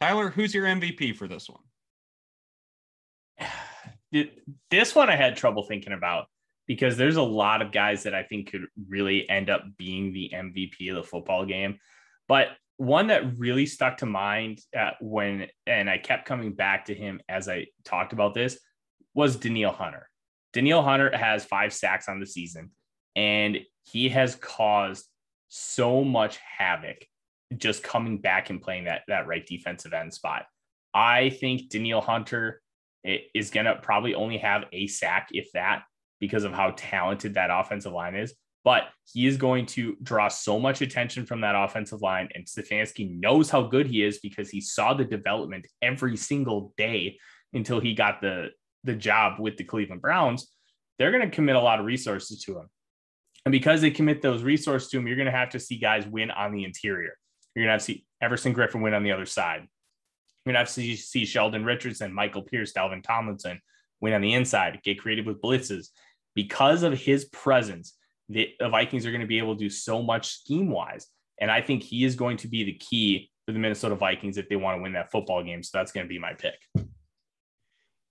Tyler, 0.00 0.30
who's 0.30 0.54
your 0.54 0.64
MVP 0.64 1.14
for 1.14 1.28
this 1.28 1.48
one? 1.48 1.62
this 4.70 4.94
one 4.94 5.10
I 5.10 5.16
had 5.16 5.36
trouble 5.36 5.62
thinking 5.62 5.92
about 5.92 6.28
because 6.70 6.96
there's 6.96 7.16
a 7.16 7.22
lot 7.22 7.62
of 7.62 7.72
guys 7.72 8.04
that 8.04 8.14
I 8.14 8.22
think 8.22 8.52
could 8.52 8.66
really 8.88 9.28
end 9.28 9.50
up 9.50 9.64
being 9.76 10.12
the 10.12 10.30
MVP 10.32 10.88
of 10.90 10.94
the 10.94 11.02
football 11.02 11.44
game. 11.44 11.80
But 12.28 12.50
one 12.76 13.08
that 13.08 13.36
really 13.38 13.66
stuck 13.66 13.96
to 13.96 14.06
mind 14.06 14.60
uh, 14.78 14.92
when, 15.00 15.48
and 15.66 15.90
I 15.90 15.98
kept 15.98 16.26
coming 16.26 16.52
back 16.52 16.84
to 16.84 16.94
him 16.94 17.20
as 17.28 17.48
I 17.48 17.66
talked 17.84 18.12
about 18.12 18.34
this, 18.34 18.56
was 19.14 19.34
Danielle 19.34 19.72
Hunter. 19.72 20.08
Danielle 20.52 20.84
Hunter 20.84 21.10
has 21.12 21.44
five 21.44 21.72
sacks 21.72 22.08
on 22.08 22.20
the 22.20 22.26
season, 22.26 22.70
and 23.16 23.58
he 23.82 24.08
has 24.10 24.36
caused 24.36 25.06
so 25.48 26.04
much 26.04 26.38
havoc 26.56 26.98
just 27.56 27.82
coming 27.82 28.18
back 28.18 28.48
and 28.48 28.62
playing 28.62 28.84
that, 28.84 29.02
that 29.08 29.26
right 29.26 29.44
defensive 29.44 29.92
end 29.92 30.14
spot. 30.14 30.44
I 30.94 31.30
think 31.30 31.68
Danielle 31.68 32.00
Hunter 32.00 32.62
is 33.02 33.50
going 33.50 33.66
to 33.66 33.74
probably 33.74 34.14
only 34.14 34.38
have 34.38 34.66
a 34.72 34.86
sack, 34.86 35.30
if 35.32 35.50
that, 35.54 35.82
because 36.20 36.44
of 36.44 36.52
how 36.52 36.74
talented 36.76 37.34
that 37.34 37.50
offensive 37.50 37.92
line 37.92 38.14
is. 38.14 38.34
But 38.62 38.84
he 39.10 39.26
is 39.26 39.38
going 39.38 39.66
to 39.66 39.96
draw 40.02 40.28
so 40.28 40.58
much 40.58 40.82
attention 40.82 41.24
from 41.24 41.40
that 41.40 41.54
offensive 41.56 42.02
line. 42.02 42.28
And 42.34 42.44
Stefanski 42.44 43.18
knows 43.18 43.48
how 43.48 43.62
good 43.62 43.86
he 43.86 44.04
is 44.04 44.18
because 44.18 44.50
he 44.50 44.60
saw 44.60 44.92
the 44.92 45.04
development 45.04 45.66
every 45.80 46.16
single 46.16 46.74
day 46.76 47.18
until 47.54 47.80
he 47.80 47.94
got 47.94 48.20
the, 48.20 48.48
the 48.84 48.94
job 48.94 49.40
with 49.40 49.56
the 49.56 49.64
Cleveland 49.64 50.02
Browns. 50.02 50.52
They're 50.98 51.10
going 51.10 51.28
to 51.28 51.34
commit 51.34 51.56
a 51.56 51.60
lot 51.60 51.80
of 51.80 51.86
resources 51.86 52.42
to 52.44 52.58
him. 52.58 52.68
And 53.46 53.52
because 53.52 53.80
they 53.80 53.90
commit 53.90 54.20
those 54.20 54.42
resources 54.42 54.90
to 54.90 54.98
him, 54.98 55.06
you're 55.06 55.16
going 55.16 55.24
to 55.24 55.32
have 55.32 55.50
to 55.50 55.60
see 55.60 55.78
guys 55.78 56.06
win 56.06 56.30
on 56.30 56.52
the 56.52 56.64
interior. 56.64 57.16
You're 57.54 57.64
going 57.64 57.68
to 57.68 57.72
have 57.72 57.80
to 57.80 57.84
see 57.86 58.04
Everson 58.20 58.54
Griffen 58.54 58.82
win 58.82 58.92
on 58.92 59.02
the 59.02 59.12
other 59.12 59.24
side. 59.24 59.60
You're 60.44 60.52
going 60.52 60.66
to 60.66 60.70
have 60.70 60.74
to 60.74 60.96
see 60.96 61.24
Sheldon 61.24 61.64
Richardson, 61.64 62.12
Michael 62.12 62.42
Pierce, 62.42 62.74
Dalvin 62.74 63.02
Tomlinson 63.02 63.60
win 64.00 64.14
on 64.14 64.20
the 64.20 64.34
inside, 64.34 64.80
get 64.82 65.00
creative 65.00 65.26
with 65.26 65.40
blitzes. 65.40 65.88
Because 66.34 66.82
of 66.82 66.92
his 66.92 67.26
presence, 67.26 67.94
the, 68.28 68.50
Vikings 68.60 69.06
are 69.06 69.10
going 69.10 69.20
to 69.20 69.26
be 69.26 69.38
able 69.38 69.54
to 69.54 69.58
do 69.58 69.70
so 69.70 70.02
much 70.02 70.28
scheme 70.28 70.70
wise. 70.70 71.06
And 71.40 71.50
I 71.50 71.60
think 71.60 71.82
he 71.82 72.04
is 72.04 72.16
going 72.16 72.36
to 72.38 72.48
be 72.48 72.64
the 72.64 72.74
key 72.74 73.30
for 73.46 73.52
the 73.52 73.58
Minnesota 73.58 73.94
Vikings 73.94 74.36
if 74.36 74.48
they 74.48 74.56
want 74.56 74.78
to 74.78 74.82
win 74.82 74.92
that 74.92 75.10
football 75.10 75.42
game. 75.42 75.62
So 75.62 75.78
that's 75.78 75.92
going 75.92 76.06
to 76.06 76.08
be 76.08 76.18
my 76.18 76.34
pick. 76.34 76.54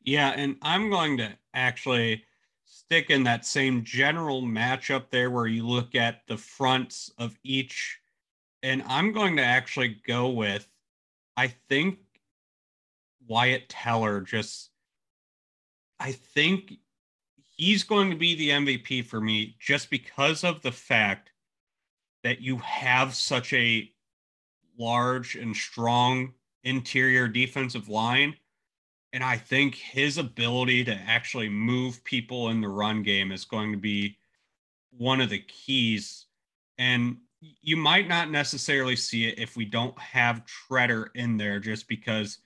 Yeah. 0.01 0.29
And 0.35 0.55
I'm 0.61 0.89
going 0.89 1.17
to 1.17 1.31
actually 1.53 2.23
stick 2.65 3.09
in 3.09 3.23
that 3.23 3.45
same 3.45 3.83
general 3.83 4.41
matchup 4.41 5.09
there 5.11 5.29
where 5.29 5.47
you 5.47 5.67
look 5.67 5.95
at 5.95 6.21
the 6.27 6.37
fronts 6.37 7.11
of 7.17 7.37
each. 7.43 7.99
And 8.63 8.83
I'm 8.87 9.13
going 9.13 9.37
to 9.37 9.43
actually 9.43 10.01
go 10.05 10.29
with, 10.29 10.67
I 11.37 11.47
think 11.69 11.99
Wyatt 13.27 13.69
Teller 13.69 14.21
just 14.21 14.71
I 15.99 16.13
think 16.13 16.73
he's 17.59 17.83
going 17.83 18.09
to 18.09 18.15
be 18.15 18.35
the 18.35 18.49
MVP 18.51 19.05
for 19.05 19.19
me 19.19 19.57
just 19.59 19.89
because 19.89 20.45
of 20.45 20.61
the 20.61 20.71
fact 20.71 21.31
that 22.23 22.39
you 22.39 22.55
have 22.59 23.13
such 23.13 23.51
a 23.51 23.91
large 24.77 25.35
and 25.35 25.53
strong 25.53 26.31
interior 26.63 27.27
defensive 27.27 27.89
line. 27.89 28.33
And 29.11 29.21
I 29.21 29.35
think 29.35 29.75
his 29.75 30.17
ability 30.17 30.85
to 30.85 30.93
actually 30.93 31.49
move 31.49 32.01
people 32.05 32.47
in 32.47 32.61
the 32.61 32.69
run 32.69 33.03
game 33.03 33.29
is 33.29 33.43
going 33.43 33.73
to 33.73 33.77
be 33.77 34.17
one 34.97 35.19
of 35.19 35.29
the 35.29 35.39
keys. 35.39 36.27
And 36.77 37.17
you 37.41 37.75
might 37.75 38.07
not 38.07 38.31
necessarily 38.31 38.95
see 38.95 39.27
it 39.27 39.37
if 39.37 39.57
we 39.57 39.65
don't 39.65 39.99
have 39.99 40.45
Tretter 40.45 41.07
in 41.13 41.35
there, 41.35 41.59
just 41.59 41.89
because 41.89 42.37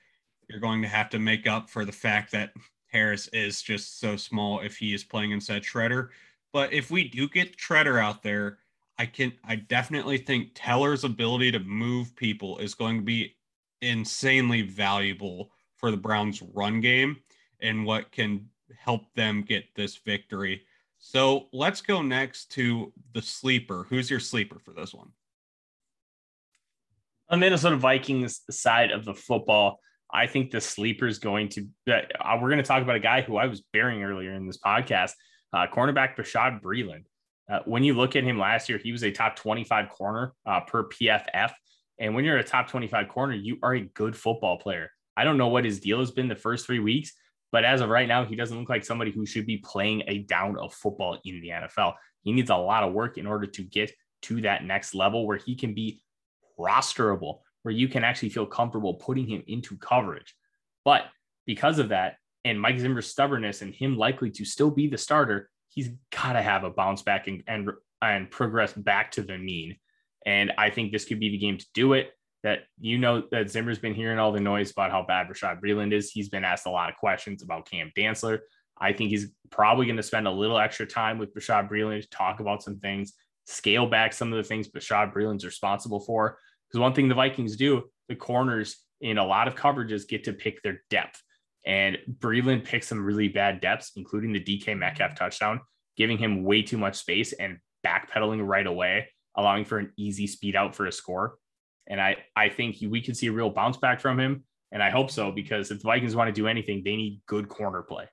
you're 0.49 0.59
going 0.59 0.81
to 0.81 0.87
have 0.87 1.11
to 1.11 1.19
make 1.19 1.45
up 1.45 1.69
for 1.69 1.85
the 1.85 1.91
fact 1.91 2.31
that 2.31 2.53
Harris 2.93 3.27
is 3.29 3.61
just 3.61 3.99
so 3.99 4.15
small 4.15 4.59
if 4.59 4.77
he 4.77 4.93
is 4.93 5.03
playing 5.03 5.31
inside 5.31 5.63
Tretter. 5.63 6.09
But 6.53 6.71
if 6.71 6.91
we 6.91 7.09
do 7.09 7.27
get 7.27 7.57
Tretter 7.57 7.99
out 7.99 8.21
there, 8.21 8.59
I 8.99 9.07
can 9.07 9.33
I 9.43 9.55
definitely 9.55 10.19
think 10.19 10.53
Teller's 10.53 11.03
ability 11.03 11.51
to 11.51 11.59
move 11.59 12.15
people 12.15 12.59
is 12.59 12.75
going 12.75 12.97
to 12.97 13.03
be 13.03 13.35
insanely 13.81 14.61
valuable 14.61 15.51
for 15.77 15.89
the 15.89 15.97
Browns 15.97 16.41
run 16.53 16.79
game 16.79 17.17
and 17.59 17.85
what 17.85 18.11
can 18.11 18.47
help 18.77 19.11
them 19.15 19.41
get 19.41 19.65
this 19.75 19.97
victory. 19.97 20.61
So 20.99 21.47
let's 21.51 21.81
go 21.81 22.01
next 22.01 22.51
to 22.51 22.93
the 23.13 23.21
sleeper. 23.21 23.85
Who's 23.89 24.09
your 24.09 24.19
sleeper 24.19 24.59
for 24.59 24.73
this 24.73 24.93
one? 24.93 25.09
On 27.29 27.39
Minnesota 27.39 27.75
Vikings 27.75 28.41
side 28.51 28.91
of 28.91 29.03
the 29.03 29.13
football, 29.13 29.79
I 30.13 30.27
think 30.27 30.51
the 30.51 30.61
sleeper 30.61 31.07
is 31.07 31.17
going 31.19 31.49
to. 31.49 31.67
Uh, 31.89 32.37
we're 32.39 32.49
going 32.49 32.57
to 32.57 32.63
talk 32.63 32.83
about 32.83 32.95
a 32.95 33.01
guy 33.01 33.21
who 33.21 33.37
I 33.37 33.47
was 33.47 33.61
bearing 33.73 34.03
earlier 34.03 34.33
in 34.33 34.45
this 34.45 34.59
podcast, 34.59 35.11
uh, 35.51 35.65
cornerback 35.73 36.15
Bashaud 36.15 36.61
Breeland. 36.61 37.05
Uh, 37.51 37.59
when 37.65 37.83
you 37.83 37.93
look 37.93 38.15
at 38.15 38.23
him 38.23 38.37
last 38.37 38.69
year, 38.69 38.77
he 38.77 38.91
was 38.91 39.03
a 39.03 39.11
top 39.11 39.35
25 39.35 39.89
corner 39.89 40.33
uh, 40.45 40.61
per 40.61 40.87
PFF. 40.87 41.51
And 41.99 42.15
when 42.15 42.25
you're 42.25 42.37
a 42.37 42.43
top 42.43 42.69
25 42.69 43.09
corner, 43.09 43.33
you 43.33 43.57
are 43.63 43.73
a 43.73 43.81
good 43.81 44.15
football 44.15 44.57
player. 44.57 44.89
I 45.17 45.23
don't 45.23 45.37
know 45.37 45.49
what 45.49 45.65
his 45.65 45.79
deal 45.79 45.99
has 45.99 46.11
been 46.11 46.27
the 46.27 46.35
first 46.35 46.65
three 46.65 46.79
weeks, 46.79 47.13
but 47.51 47.65
as 47.65 47.81
of 47.81 47.89
right 47.89 48.07
now, 48.07 48.25
he 48.25 48.35
doesn't 48.35 48.57
look 48.57 48.69
like 48.69 48.85
somebody 48.85 49.11
who 49.11 49.25
should 49.25 49.45
be 49.45 49.57
playing 49.57 50.03
a 50.07 50.19
down 50.19 50.57
of 50.57 50.73
football 50.73 51.19
in 51.23 51.41
the 51.41 51.49
NFL. 51.49 51.93
He 52.21 52.31
needs 52.31 52.49
a 52.49 52.55
lot 52.55 52.83
of 52.83 52.93
work 52.93 53.17
in 53.17 53.27
order 53.27 53.45
to 53.45 53.63
get 53.63 53.91
to 54.23 54.41
that 54.41 54.63
next 54.63 54.95
level 54.95 55.27
where 55.27 55.37
he 55.37 55.55
can 55.55 55.73
be 55.73 56.01
rosterable, 56.59 57.39
where 57.63 57.73
you 57.73 57.87
can 57.87 58.03
actually 58.03 58.29
feel 58.29 58.45
comfortable 58.45 58.95
putting 58.95 59.27
him 59.27 59.43
into 59.47 59.77
coverage. 59.77 60.35
But 60.85 61.03
because 61.45 61.79
of 61.79 61.89
that, 61.89 62.17
and 62.45 62.59
Mike 62.59 62.79
Zimmer's 62.79 63.07
stubbornness 63.07 63.61
and 63.61 63.73
him 63.73 63.97
likely 63.97 64.29
to 64.31 64.45
still 64.45 64.69
be 64.69 64.87
the 64.87 64.97
starter, 64.97 65.49
he's 65.69 65.89
got 66.11 66.33
to 66.33 66.41
have 66.41 66.63
a 66.63 66.69
bounce 66.69 67.01
back 67.01 67.27
and, 67.27 67.43
and 67.47 67.69
and 68.01 68.29
progress 68.29 68.73
back 68.73 69.11
to 69.11 69.21
the 69.21 69.37
mean. 69.37 69.77
And 70.25 70.51
I 70.57 70.69
think 70.69 70.91
this 70.91 71.05
could 71.05 71.19
be 71.19 71.29
the 71.29 71.37
game 71.37 71.57
to 71.57 71.65
do 71.73 71.93
it. 71.93 72.11
That 72.43 72.63
you 72.77 72.97
know 72.97 73.23
that 73.31 73.49
Zimmer's 73.49 73.79
been 73.79 73.93
hearing 73.93 74.19
all 74.19 74.33
the 74.33 74.41
noise 74.41 74.71
about 74.71 74.91
how 74.91 75.05
bad 75.07 75.27
Bashaud 75.27 75.61
Breeland 75.61 75.93
is. 75.93 76.11
He's 76.11 76.27
been 76.27 76.43
asked 76.43 76.65
a 76.65 76.71
lot 76.71 76.89
of 76.89 76.97
questions 76.97 77.41
about 77.41 77.69
Cam 77.69 77.91
Dantzler. 77.97 78.39
I 78.77 78.91
think 78.91 79.11
he's 79.11 79.27
probably 79.49 79.85
going 79.85 79.97
to 79.97 80.03
spend 80.03 80.27
a 80.27 80.31
little 80.31 80.57
extra 80.57 80.85
time 80.85 81.17
with 81.17 81.33
Bashaud 81.33 81.69
Breeland 81.69 82.01
to 82.01 82.09
talk 82.09 82.41
about 82.41 82.61
some 82.61 82.79
things, 82.79 83.13
scale 83.45 83.87
back 83.87 84.11
some 84.11 84.33
of 84.33 84.37
the 84.37 84.43
things 84.43 84.67
Bashaud 84.67 85.13
Breeland's 85.13 85.45
responsible 85.45 86.01
for. 86.01 86.37
Because 86.73 86.81
one 86.81 86.93
thing 86.93 87.07
the 87.07 87.13
Vikings 87.13 87.55
do, 87.55 87.83
the 88.09 88.15
corners 88.15 88.77
in 88.99 89.19
a 89.19 89.25
lot 89.25 89.47
of 89.47 89.55
coverages 89.55 90.07
get 90.07 90.23
to 90.23 90.33
pick 90.33 90.63
their 90.63 90.81
depth. 90.89 91.21
And 91.67 91.99
Breeland 92.19 92.65
picked 92.65 92.85
some 92.85 93.05
really 93.05 93.27
bad 93.27 93.61
depths, 93.61 93.91
including 93.95 94.33
the 94.33 94.39
DK 94.39 94.75
Metcalf 94.75 95.11
mm-hmm. 95.11 95.23
touchdown, 95.23 95.61
giving 95.97 96.17
him 96.17 96.43
way 96.43 96.63
too 96.63 96.79
much 96.79 96.95
space 96.95 97.31
and 97.33 97.59
backpedaling 97.85 98.45
right 98.45 98.65
away, 98.65 99.07
allowing 99.35 99.65
for 99.65 99.77
an 99.77 99.93
easy 99.97 100.25
speed 100.25 100.55
out 100.55 100.75
for 100.75 100.87
a 100.87 100.91
score. 100.91 101.35
And 101.85 102.01
I, 102.01 102.17
I 102.35 102.49
think 102.49 102.77
we 102.81 103.01
could 103.01 103.15
see 103.15 103.27
a 103.27 103.31
real 103.31 103.51
bounce 103.51 103.77
back 103.77 104.01
from 104.01 104.19
him. 104.19 104.43
And 104.71 104.81
I 104.81 104.89
hope 104.89 105.11
so, 105.11 105.31
because 105.31 105.69
if 105.69 105.79
the 105.79 105.83
Vikings 105.83 106.15
want 106.15 106.29
to 106.29 106.33
do 106.33 106.47
anything, 106.47 106.81
they 106.83 106.95
need 106.95 107.21
good 107.27 107.49
corner 107.49 107.83
play. 107.83 108.07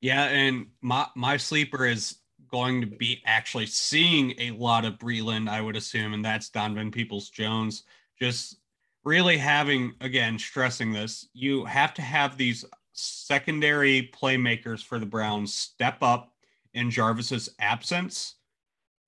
Yeah. 0.00 0.24
And 0.24 0.66
my, 0.80 1.06
my 1.16 1.38
sleeper 1.38 1.84
is 1.86 2.16
going 2.54 2.80
to 2.80 2.86
be 2.86 3.20
actually 3.26 3.66
seeing 3.66 4.32
a 4.38 4.52
lot 4.52 4.84
of 4.84 4.94
Breeland, 4.94 5.48
I 5.48 5.60
would 5.60 5.74
assume, 5.74 6.14
and 6.14 6.24
that's 6.24 6.50
Donovan 6.50 6.92
Peoples 6.92 7.28
Jones. 7.28 7.82
Just 8.16 8.60
really 9.02 9.36
having, 9.36 9.94
again, 10.00 10.38
stressing 10.38 10.92
this, 10.92 11.26
you 11.34 11.64
have 11.64 11.94
to 11.94 12.02
have 12.02 12.36
these 12.36 12.64
secondary 12.92 14.08
playmakers 14.14 14.84
for 14.84 15.00
the 15.00 15.06
Browns 15.06 15.52
step 15.52 15.98
up 16.00 16.32
in 16.74 16.92
Jarvis's 16.92 17.48
absence. 17.58 18.36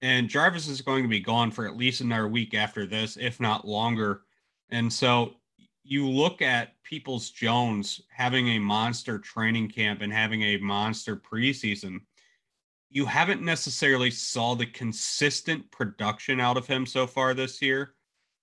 And 0.02 0.28
Jarvis 0.28 0.66
is 0.66 0.80
going 0.80 1.04
to 1.04 1.09
be 1.09 1.20
gone 1.20 1.52
for 1.52 1.68
at 1.68 1.76
least 1.76 2.00
another 2.00 2.26
week 2.26 2.52
after 2.52 2.85
this, 2.85 3.16
if 3.16 3.38
not 3.38 3.64
longer. 3.64 4.22
And 4.70 4.92
so 4.92 5.35
you 5.85 6.09
look 6.09 6.42
at 6.42 6.82
Peoples 6.82 7.30
Jones 7.30 8.00
having 8.11 8.48
a 8.48 8.59
monster 8.59 9.20
training 9.20 9.68
camp 9.68 10.02
and 10.02 10.12
having 10.12 10.42
a 10.42 10.56
monster 10.56 11.14
preseason. 11.16 12.00
You 12.90 13.07
haven't 13.07 13.42
necessarily 13.42 14.11
saw 14.11 14.55
the 14.55 14.66
consistent 14.66 15.70
production 15.70 16.40
out 16.40 16.57
of 16.57 16.66
him 16.66 16.87
so 16.87 17.07
far 17.07 17.35
this 17.35 17.61
year. 17.61 17.94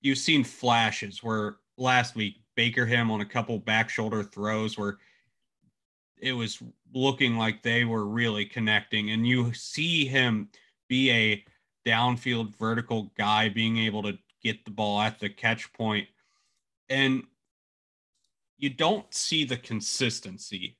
You've 0.01 0.17
seen 0.17 0.43
flashes 0.43 1.23
where 1.23 1.57
last 1.77 2.15
week 2.15 2.35
Baker 2.55 2.85
him 2.85 3.09
on 3.09 3.21
a 3.21 3.25
couple 3.25 3.57
back 3.57 3.89
shoulder 3.89 4.23
throws 4.23 4.77
where 4.77 4.97
it 6.21 6.33
was 6.33 6.61
looking 6.93 7.37
like 7.37 7.63
they 7.63 7.85
were 7.85 8.05
really 8.05 8.45
connecting 8.45 9.11
and 9.11 9.25
you 9.25 9.53
see 9.53 10.05
him 10.05 10.49
be 10.87 11.11
a 11.11 11.45
downfield 11.85 12.55
vertical 12.55 13.11
guy 13.17 13.49
being 13.49 13.77
able 13.77 14.03
to 14.03 14.17
get 14.41 14.63
the 14.65 14.71
ball 14.71 15.01
at 15.01 15.19
the 15.19 15.29
catch 15.29 15.71
point. 15.73 16.07
And 16.89 17.23
you 18.57 18.69
don't 18.69 19.11
see 19.13 19.43
the 19.43 19.57
consistency 19.57 20.77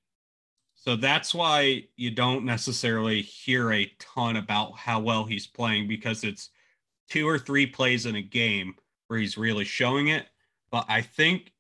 so 0.84 0.98
that's 0.98 1.34
why 1.34 1.86
you 1.96 2.12
don't 2.12 2.44
necessarily 2.44 3.22
hear 3.22 3.72
a 3.72 3.90
ton 4.00 4.36
about 4.36 4.78
how 4.78 5.00
well 5.00 5.24
he's 5.24 5.48
playing 5.48 5.88
because 5.88 6.26
it's 6.26 6.50
two 7.10 7.26
or 7.26 7.40
three 7.40 7.66
plays 7.66 8.06
in 8.06 8.18
a 8.18 8.22
game 8.22 8.76
where 9.08 9.18
he's 9.18 9.38
really 9.38 9.64
showing 9.64 10.10
it. 10.10 10.26
But 10.72 10.84
I 10.90 11.00
think 11.00 11.54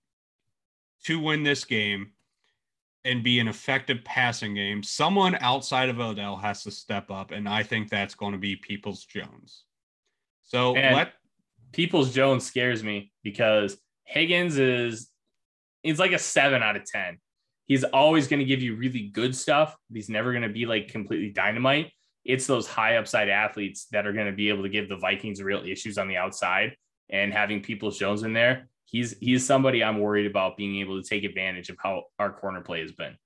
to 1.05 1.21
win 1.21 1.43
this 1.43 1.63
game 1.63 2.11
and 3.05 3.23
be 3.23 3.39
an 3.39 3.47
effective 3.47 4.03
passing 4.03 4.55
game, 4.55 4.83
someone 4.83 5.37
outside 5.39 5.87
of 5.87 6.01
Odell 6.01 6.35
has 6.35 6.63
to 6.63 6.71
step 6.71 7.09
up. 7.09 7.31
And 7.31 7.47
I 7.47 7.63
think 7.63 7.89
that's 7.89 8.15
going 8.15 8.33
to 8.33 8.37
be 8.37 8.57
Peoples 8.57 9.05
Jones. 9.05 9.63
So 10.41 10.75
and 10.75 10.97
let 10.97 11.13
Peoples 11.71 12.13
Jones 12.13 12.45
scares 12.45 12.83
me 12.83 13.13
because 13.23 13.77
Higgins 14.03 14.57
is 14.57 15.09
he's 15.81 15.97
like 15.97 16.11
a 16.11 16.19
seven 16.19 16.61
out 16.61 16.75
of 16.75 16.83
10. 16.83 17.19
He's 17.73 17.83
always 17.83 18.27
going 18.27 18.37
to 18.39 18.45
give 18.45 18.61
you 18.61 18.75
really 18.75 19.07
good 19.07 19.35
stuff. 19.35 19.75
He's 19.91 20.07
never 20.07 20.31
going 20.31 20.43
to 20.43 20.49
be 20.49 20.67
like 20.67 20.89
completely 20.89 21.31
dynamite. 21.31 21.91
It's 22.23 22.45
those 22.45 22.67
high 22.67 22.97
upside 22.97 23.29
athletes 23.29 23.87
that 23.91 24.05
are 24.05 24.13
going 24.13 24.27
to 24.27 24.31
be 24.31 24.49
able 24.49 24.61
to 24.61 24.69
give 24.69 24.89
the 24.89 24.97
Vikings 24.97 25.41
real 25.41 25.63
issues 25.65 25.97
on 25.97 26.07
the 26.07 26.17
outside 26.17 26.77
and 27.09 27.33
having 27.33 27.61
Peoples 27.61 27.97
Jones 27.97 28.21
in 28.21 28.33
there, 28.33 28.69
he's 28.85 29.17
he's 29.19 29.43
somebody 29.43 29.83
I'm 29.83 29.99
worried 29.99 30.27
about 30.29 30.55
being 30.55 30.81
able 30.81 31.01
to 31.01 31.07
take 31.07 31.23
advantage 31.23 31.69
of 31.69 31.77
how 31.81 32.03
our 32.19 32.31
corner 32.31 32.61
play 32.61 32.81
has 32.81 32.91
been. 32.91 33.17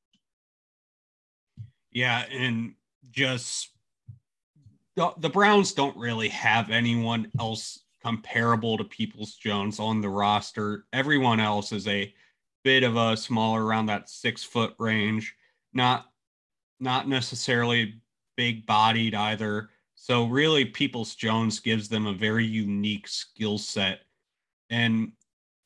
Yeah, 1.91 2.23
and 2.31 2.75
just 3.11 3.69
the, 4.95 5.11
the 5.17 5.29
Browns 5.29 5.73
don't 5.73 5.97
really 5.97 6.29
have 6.29 6.69
anyone 6.69 7.31
else 7.37 7.83
comparable 8.01 8.77
to 8.77 8.85
Peoples 8.85 9.35
Jones 9.35 9.77
on 9.77 9.99
the 9.99 10.09
roster. 10.09 10.85
Everyone 10.93 11.41
else 11.41 11.73
is 11.73 11.85
a 11.87 12.13
bit 12.63 12.83
of 12.83 12.95
a 12.95 13.15
smaller 13.17 13.65
around 13.65 13.87
that 13.87 14.09
six 14.09 14.43
foot 14.43 14.73
range, 14.79 15.35
not 15.73 16.07
not 16.79 17.07
necessarily 17.07 18.01
big 18.35 18.65
bodied 18.65 19.15
either. 19.15 19.69
So 19.95 20.25
really, 20.25 20.65
Peoples 20.65 21.15
Jones 21.15 21.59
gives 21.59 21.89
them 21.89 22.05
a 22.05 22.13
very 22.13 22.45
unique 22.45 23.07
skill 23.07 23.57
set, 23.57 24.01
and 24.69 25.11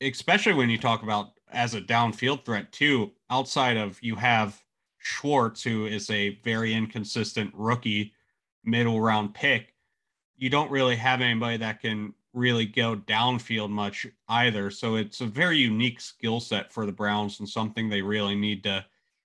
especially 0.00 0.54
when 0.54 0.70
you 0.70 0.78
talk 0.78 1.02
about 1.02 1.32
as 1.52 1.74
a 1.74 1.80
downfield 1.80 2.44
threat 2.44 2.72
too. 2.72 3.12
Outside 3.30 3.76
of 3.76 4.02
you 4.02 4.16
have 4.16 4.60
Schwartz, 4.98 5.62
who 5.62 5.86
is 5.86 6.08
a 6.10 6.38
very 6.44 6.74
inconsistent 6.74 7.52
rookie, 7.54 8.12
middle 8.64 9.00
round 9.00 9.34
pick. 9.34 9.74
You 10.36 10.50
don't 10.50 10.70
really 10.70 10.96
have 10.96 11.20
anybody 11.20 11.58
that 11.58 11.80
can 11.80 12.14
really 12.34 12.66
go 12.66 12.96
downfield 12.96 13.70
much 13.70 14.06
either. 14.28 14.70
So 14.70 14.96
it's 14.96 15.20
a 15.20 15.26
very 15.26 15.58
unique 15.58 16.00
skill 16.00 16.40
set 16.40 16.72
for 16.72 16.86
the 16.86 16.92
Browns 16.92 17.40
and 17.40 17.48
something 17.48 17.88
they 17.88 18.02
really 18.02 18.34
need 18.34 18.64
to 18.64 18.84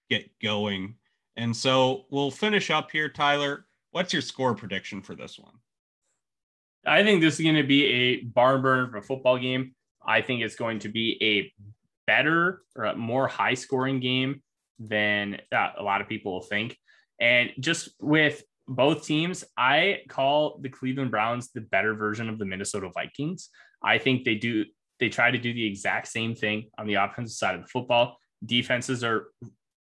get 0.09 0.29
going. 0.39 0.95
And 1.35 1.55
so 1.55 2.05
we'll 2.09 2.31
finish 2.31 2.69
up 2.69 2.91
here, 2.91 3.09
Tyler. 3.09 3.65
What's 3.91 4.13
your 4.13 4.21
score 4.21 4.55
prediction 4.55 5.01
for 5.01 5.15
this 5.15 5.39
one? 5.39 5.53
I 6.85 7.03
think 7.03 7.21
this 7.21 7.35
is 7.35 7.43
going 7.43 7.55
to 7.55 7.63
be 7.63 7.85
a 7.85 8.21
barn 8.23 8.61
burner 8.61 8.89
for 8.89 8.97
a 8.97 9.01
football 9.01 9.37
game. 9.37 9.73
I 10.05 10.21
think 10.21 10.41
it's 10.41 10.55
going 10.55 10.79
to 10.79 10.89
be 10.89 11.17
a 11.21 11.53
better 12.05 12.61
or 12.75 12.85
a 12.85 12.95
more 12.95 13.27
high 13.27 13.53
scoring 13.53 13.99
game 13.99 14.41
than 14.79 15.41
uh, 15.51 15.71
a 15.77 15.83
lot 15.83 16.01
of 16.01 16.07
people 16.07 16.33
will 16.33 16.41
think. 16.41 16.77
And 17.19 17.51
just 17.59 17.89
with 17.99 18.43
both 18.67 19.05
teams, 19.05 19.43
I 19.57 20.01
call 20.09 20.59
the 20.61 20.69
Cleveland 20.69 21.11
Browns 21.11 21.51
the 21.51 21.61
better 21.61 21.93
version 21.93 22.29
of 22.29 22.39
the 22.39 22.45
Minnesota 22.45 22.89
Vikings. 22.93 23.49
I 23.83 23.97
think 23.97 24.25
they 24.25 24.35
do, 24.35 24.65
they 24.99 25.09
try 25.09 25.31
to 25.31 25.37
do 25.37 25.53
the 25.53 25.65
exact 25.65 26.07
same 26.07 26.35
thing 26.35 26.69
on 26.77 26.87
the 26.87 26.95
offensive 26.95 27.35
side 27.35 27.55
of 27.55 27.61
the 27.61 27.67
football. 27.67 28.17
Defenses 28.45 29.03
are 29.03 29.27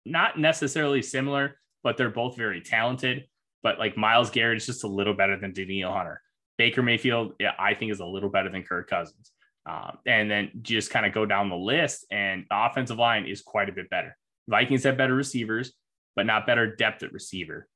not 0.04 0.38
necessarily 0.38 1.02
similar, 1.02 1.58
but 1.82 1.96
they're 1.96 2.10
both 2.10 2.36
very 2.36 2.60
talented 2.60 3.24
but 3.66 3.80
like 3.80 3.96
Myles 3.96 4.30
Garrett 4.30 4.58
is 4.58 4.66
just 4.66 4.84
a 4.84 4.86
little 4.86 5.12
better 5.12 5.36
than 5.36 5.52
Danielle 5.52 5.92
Hunter. 5.92 6.22
Baker 6.56 6.84
Mayfield, 6.84 7.32
yeah, 7.40 7.50
I 7.58 7.74
think 7.74 7.90
is 7.90 7.98
a 7.98 8.06
little 8.06 8.28
better 8.28 8.48
than 8.48 8.62
Kirk 8.62 8.88
Cousins. 8.88 9.32
Um, 9.68 9.98
and 10.06 10.30
then 10.30 10.52
just 10.62 10.90
kind 10.90 11.04
of 11.04 11.12
go 11.12 11.26
down 11.26 11.48
the 11.48 11.56
list, 11.56 12.06
and 12.12 12.44
the 12.48 12.64
offensive 12.64 12.96
line 12.96 13.26
is 13.26 13.42
quite 13.42 13.68
a 13.68 13.72
bit 13.72 13.90
better. 13.90 14.16
Vikings 14.46 14.84
have 14.84 14.96
better 14.96 15.16
receivers, 15.16 15.72
but 16.14 16.26
not 16.26 16.46
better 16.46 16.76
depth 16.76 17.02
at 17.02 17.12
receiver. 17.12 17.66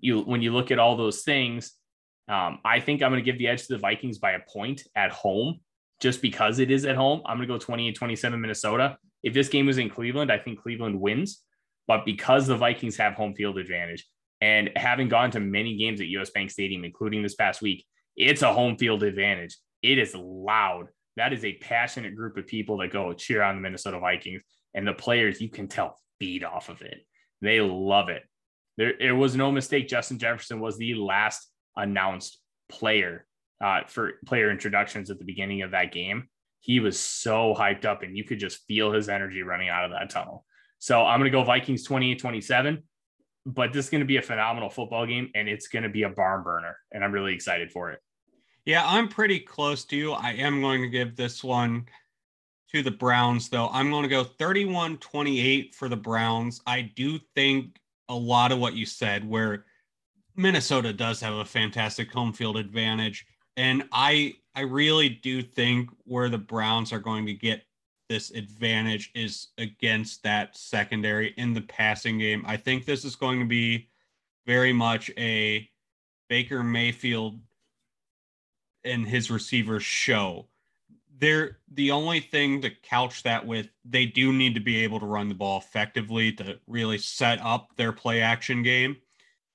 You, 0.00 0.20
when 0.20 0.42
you 0.42 0.52
look 0.52 0.70
at 0.70 0.78
all 0.78 0.96
those 0.96 1.22
things, 1.22 1.72
um, 2.28 2.58
I 2.64 2.80
think 2.80 3.02
I'm 3.02 3.10
going 3.10 3.22
to 3.22 3.30
give 3.30 3.38
the 3.38 3.48
edge 3.48 3.66
to 3.66 3.74
the 3.74 3.78
Vikings 3.78 4.18
by 4.18 4.32
a 4.32 4.40
point 4.40 4.82
at 4.94 5.12
home, 5.12 5.60
just 6.00 6.22
because 6.22 6.58
it 6.58 6.70
is 6.70 6.84
at 6.84 6.96
home. 6.96 7.22
I'm 7.26 7.36
going 7.36 7.48
to 7.48 7.54
go 7.54 7.58
28 7.58 7.94
27 7.94 8.40
Minnesota. 8.40 8.96
If 9.22 9.34
this 9.34 9.48
game 9.48 9.66
was 9.66 9.78
in 9.78 9.90
Cleveland, 9.90 10.30
I 10.30 10.38
think 10.38 10.60
Cleveland 10.60 11.00
wins. 11.00 11.42
But 11.86 12.04
because 12.04 12.46
the 12.46 12.56
Vikings 12.56 12.96
have 12.96 13.14
home 13.14 13.34
field 13.34 13.58
advantage 13.58 14.06
and 14.40 14.70
having 14.76 15.08
gone 15.08 15.30
to 15.32 15.40
many 15.40 15.76
games 15.76 16.00
at 16.00 16.06
US 16.08 16.30
Bank 16.30 16.50
Stadium, 16.50 16.84
including 16.84 17.22
this 17.22 17.34
past 17.34 17.62
week, 17.62 17.84
it's 18.16 18.42
a 18.42 18.52
home 18.52 18.76
field 18.76 19.02
advantage. 19.02 19.56
It 19.82 19.98
is 19.98 20.14
loud. 20.14 20.88
That 21.16 21.32
is 21.32 21.44
a 21.44 21.54
passionate 21.54 22.16
group 22.16 22.36
of 22.36 22.46
people 22.46 22.78
that 22.78 22.92
go 22.92 23.12
cheer 23.12 23.42
on 23.42 23.56
the 23.56 23.60
Minnesota 23.60 23.98
Vikings. 23.98 24.42
And 24.72 24.86
the 24.86 24.94
players, 24.94 25.40
you 25.40 25.48
can 25.48 25.68
tell, 25.68 26.00
feed 26.18 26.42
off 26.42 26.68
of 26.68 26.82
it. 26.82 27.06
They 27.40 27.60
love 27.60 28.08
it. 28.08 28.22
There, 28.76 28.94
it 29.00 29.12
was 29.12 29.36
no 29.36 29.52
mistake. 29.52 29.88
Justin 29.88 30.18
Jefferson 30.18 30.60
was 30.60 30.76
the 30.76 30.94
last 30.94 31.48
announced 31.76 32.38
player 32.68 33.26
uh, 33.62 33.82
for 33.86 34.12
player 34.26 34.50
introductions 34.50 35.10
at 35.10 35.18
the 35.18 35.24
beginning 35.24 35.62
of 35.62 35.70
that 35.72 35.92
game. 35.92 36.28
He 36.60 36.80
was 36.80 36.98
so 36.98 37.54
hyped 37.56 37.84
up, 37.84 38.02
and 38.02 38.16
you 38.16 38.24
could 38.24 38.38
just 38.38 38.66
feel 38.66 38.92
his 38.92 39.08
energy 39.08 39.42
running 39.42 39.68
out 39.68 39.84
of 39.84 39.90
that 39.90 40.10
tunnel. 40.10 40.44
So 40.78 41.04
I'm 41.04 41.20
going 41.20 41.30
to 41.30 41.36
go 41.36 41.44
Vikings 41.44 41.84
28 41.84 42.18
27, 42.18 42.82
but 43.46 43.72
this 43.72 43.86
is 43.86 43.90
going 43.90 44.00
to 44.00 44.06
be 44.06 44.16
a 44.16 44.22
phenomenal 44.22 44.70
football 44.70 45.06
game, 45.06 45.30
and 45.34 45.48
it's 45.48 45.68
going 45.68 45.82
to 45.82 45.88
be 45.88 46.02
a 46.02 46.08
barn 46.08 46.42
burner. 46.42 46.76
And 46.92 47.04
I'm 47.04 47.12
really 47.12 47.34
excited 47.34 47.70
for 47.70 47.90
it. 47.90 48.00
Yeah, 48.64 48.82
I'm 48.84 49.08
pretty 49.08 49.40
close 49.40 49.84
to 49.86 49.96
you. 49.96 50.12
I 50.12 50.32
am 50.32 50.62
going 50.62 50.80
to 50.80 50.88
give 50.88 51.16
this 51.16 51.44
one 51.44 51.86
to 52.72 52.82
the 52.82 52.90
Browns, 52.90 53.50
though. 53.50 53.68
I'm 53.68 53.90
going 53.90 54.02
to 54.02 54.08
go 54.08 54.24
31 54.24 54.98
28 54.98 55.74
for 55.74 55.88
the 55.88 55.96
Browns. 55.96 56.60
I 56.66 56.90
do 56.96 57.18
think 57.34 57.78
a 58.08 58.14
lot 58.14 58.52
of 58.52 58.58
what 58.58 58.74
you 58.74 58.86
said, 58.86 59.28
where 59.28 59.64
Minnesota 60.36 60.92
does 60.92 61.20
have 61.20 61.34
a 61.34 61.44
fantastic 61.44 62.12
home 62.12 62.32
field 62.32 62.56
advantage. 62.56 63.26
And 63.56 63.84
I 63.92 64.34
I 64.54 64.62
really 64.62 65.08
do 65.08 65.42
think 65.42 65.90
where 66.04 66.28
the 66.28 66.38
Browns 66.38 66.92
are 66.92 66.98
going 66.98 67.26
to 67.26 67.34
get 67.34 67.64
this 68.08 68.30
advantage 68.30 69.10
is 69.14 69.48
against 69.58 70.22
that 70.22 70.56
secondary 70.56 71.34
in 71.36 71.54
the 71.54 71.62
passing 71.62 72.18
game. 72.18 72.44
I 72.46 72.56
think 72.56 72.84
this 72.84 73.04
is 73.04 73.16
going 73.16 73.40
to 73.40 73.46
be 73.46 73.88
very 74.46 74.72
much 74.72 75.10
a 75.16 75.68
Baker 76.28 76.62
Mayfield 76.62 77.40
and 78.84 79.06
his 79.06 79.30
receivers 79.30 79.82
show. 79.82 80.46
They're 81.18 81.58
the 81.72 81.90
only 81.90 82.20
thing 82.20 82.60
to 82.62 82.70
couch 82.82 83.22
that 83.22 83.46
with, 83.46 83.68
they 83.84 84.06
do 84.06 84.32
need 84.32 84.54
to 84.54 84.60
be 84.60 84.82
able 84.82 84.98
to 85.00 85.06
run 85.06 85.28
the 85.28 85.34
ball 85.34 85.58
effectively 85.58 86.32
to 86.32 86.58
really 86.66 86.98
set 86.98 87.40
up 87.40 87.68
their 87.76 87.92
play 87.92 88.20
action 88.20 88.62
game. 88.62 88.96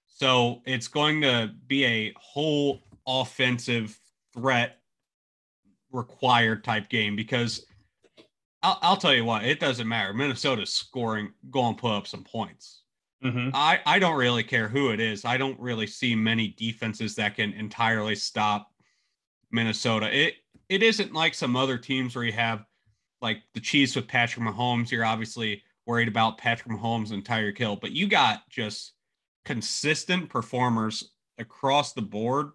So 0.08 0.62
it's 0.66 0.88
going 0.88 1.22
to 1.22 1.52
be 1.68 1.86
a 1.86 2.14
whole 2.18 2.82
offensive 3.06 4.00
threat 4.34 4.80
required 5.92 6.64
type 6.64 6.90
game 6.90 7.16
because 7.16 7.66
I'll, 8.62 8.78
I'll 8.82 8.98
tell 8.98 9.14
you 9.14 9.26
what, 9.26 9.44
it 9.44 9.60
doesn't 9.60 9.88
matter. 9.88 10.14
Minnesota's 10.14 10.74
scoring, 10.74 11.34
going 11.50 11.76
to 11.76 11.82
put 11.82 11.94
up 11.94 12.08
some 12.08 12.24
points. 12.24 12.84
Mm-hmm. 13.24 13.50
I, 13.54 13.80
I 13.86 14.00
don't 14.00 14.18
really 14.18 14.44
care 14.44 14.70
who 14.70 14.92
it 14.92 15.00
is. 15.00 15.26
I 15.26 15.38
don't 15.38 15.60
really 15.60 15.88
see 15.88 16.16
many 16.16 16.56
defenses 16.58 17.16
that 17.16 17.36
can 17.36 17.52
entirely 17.54 18.16
stop 18.16 18.72
Minnesota. 19.52 20.16
It 20.16 20.36
it 20.70 20.84
isn't 20.84 21.14
like 21.14 21.34
some 21.34 21.56
other 21.56 21.78
teams 21.78 22.16
where 22.16 22.26
you 22.26 22.32
have 22.32 22.64
like 23.22 23.42
the 23.54 23.60
Chiefs 23.60 23.96
with 23.96 24.08
Patrick 24.08 24.46
Mahomes. 24.46 24.92
You're 24.92 25.06
obviously 25.06 25.64
worried 25.86 26.08
about 26.08 26.38
Patrick 26.38 26.78
Mahomes 26.78 27.12
and 27.12 27.26
Tyreek 27.26 27.58
Hill, 27.58 27.76
but 27.76 27.92
you 27.92 28.08
got 28.08 28.48
just 28.50 28.94
consistent 29.46 30.30
performers 30.30 31.12
across 31.40 31.94
the 31.94 32.02
board. 32.02 32.52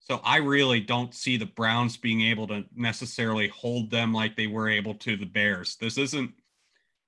So 0.00 0.20
I 0.24 0.38
really 0.38 0.80
don't 0.80 1.14
see 1.14 1.36
the 1.36 1.46
Browns 1.46 1.96
being 1.96 2.22
able 2.22 2.46
to 2.48 2.64
necessarily 2.74 3.48
hold 3.48 3.90
them 3.90 4.12
like 4.12 4.36
they 4.36 4.46
were 4.46 4.68
able 4.68 4.94
to 4.94 5.16
the 5.16 5.26
Bears. 5.26 5.76
This 5.76 5.98
isn't 5.98 6.32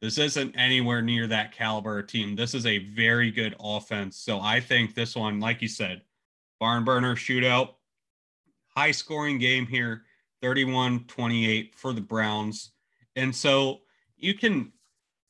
this 0.01 0.17
isn't 0.17 0.55
anywhere 0.57 1.03
near 1.03 1.27
that 1.27 1.53
caliber 1.53 1.99
of 1.99 2.07
team. 2.07 2.35
This 2.35 2.55
is 2.55 2.65
a 2.65 2.79
very 2.79 3.31
good 3.31 3.55
offense. 3.61 4.17
So 4.17 4.41
I 4.41 4.59
think 4.61 4.95
this 4.95 5.15
one, 5.15 5.41
like 5.41 5.61
you 5.61 5.69
said, 5.69 6.01
barn 6.59 6.85
burner 6.85 7.17
shootout, 7.17 7.75
high 8.75 8.93
scoring 8.93 9.39
game 9.39 9.67
here, 9.67 10.05
31 10.43 11.05
28 11.07 11.75
for 11.75 11.93
the 11.93 12.01
Browns. 12.01 12.73
And 13.17 13.35
so 13.35 13.81
you 14.17 14.35
can 14.35 14.73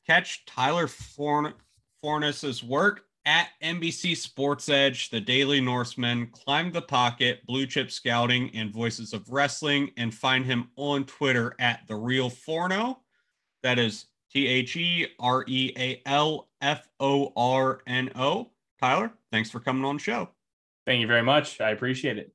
catch 0.07 0.45
Tyler 0.45 0.87
Forn- 0.87 1.55
Forness's 2.01 2.63
work 2.63 3.03
at 3.27 3.49
NBC 3.63 4.17
Sports 4.17 4.69
Edge, 4.69 5.11
The 5.11 5.21
Daily 5.21 5.61
Norseman, 5.61 6.29
Climb 6.29 6.73
the 6.73 6.83
Pocket, 6.83 7.45
Blue 7.47 7.67
Chip 7.67 7.91
Scouting, 7.91 8.51
and 8.55 8.73
Voices 8.73 9.13
of 9.13 9.29
Wrestling, 9.29 9.91
and 9.97 10.15
find 10.15 10.45
him 10.45 10.71
on 10.77 11.05
Twitter 11.05 11.55
at 11.59 11.87
The 11.87 11.97
Real 11.97 12.31
Forno. 12.31 13.01
That 13.63 13.79
is 13.79 14.07
T 14.33 14.47
H 14.47 14.77
E 14.77 15.07
R 15.19 15.45
E 15.47 15.73
A 15.77 16.03
L 16.07 16.49
F 16.61 16.89
O 16.99 17.33
R 17.37 17.83
N 17.87 18.11
O. 18.15 18.51
Tyler, 18.81 19.13
thanks 19.31 19.51
for 19.51 19.61
coming 19.61 19.85
on 19.85 19.97
the 19.97 20.03
show. 20.03 20.31
Thank 20.87 21.01
you 21.01 21.07
very 21.07 21.23
much. 21.23 21.61
I 21.61 21.71
appreciate 21.71 22.17
it. 22.17 22.33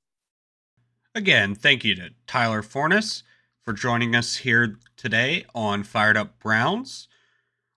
Again, 1.18 1.56
thank 1.56 1.86
you 1.86 1.96
to 1.96 2.10
Tyler 2.28 2.62
Forness 2.62 3.24
for 3.64 3.72
joining 3.72 4.14
us 4.14 4.36
here 4.36 4.78
today 4.98 5.46
on 5.56 5.86
Fired 5.86 6.18
Up 6.18 6.38
Browns. 6.42 7.08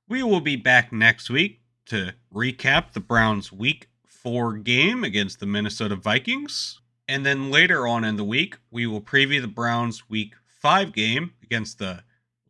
We 0.08 0.24
will 0.24 0.40
be 0.40 0.56
back 0.56 0.92
next 0.92 1.30
week 1.30 1.60
to 1.86 2.14
recap 2.34 2.94
the 2.94 3.00
Browns' 3.00 3.52
week 3.52 3.90
four 4.08 4.54
game 4.54 5.04
against 5.04 5.38
the 5.38 5.46
Minnesota 5.46 5.94
Vikings. 5.94 6.80
And 7.06 7.24
then 7.24 7.52
later 7.52 7.86
on 7.86 8.02
in 8.02 8.16
the 8.16 8.24
week, 8.24 8.56
we 8.72 8.88
will 8.88 9.00
preview 9.00 9.40
the 9.40 9.46
Browns' 9.46 10.10
week 10.10 10.34
five 10.44 10.92
game 10.92 11.34
against 11.40 11.78
the 11.78 12.02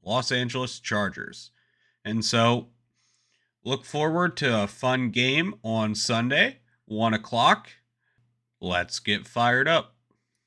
Los 0.02 0.32
Angeles 0.32 0.80
Chargers. 0.80 1.50
And 2.02 2.24
so 2.24 2.68
look 3.62 3.84
forward 3.84 4.38
to 4.38 4.62
a 4.62 4.66
fun 4.66 5.10
game 5.10 5.56
on 5.62 5.94
Sunday, 5.94 6.60
one 6.86 7.12
o'clock. 7.12 7.68
Let's 8.58 9.00
get 9.00 9.28
fired 9.28 9.68
up. 9.68 9.96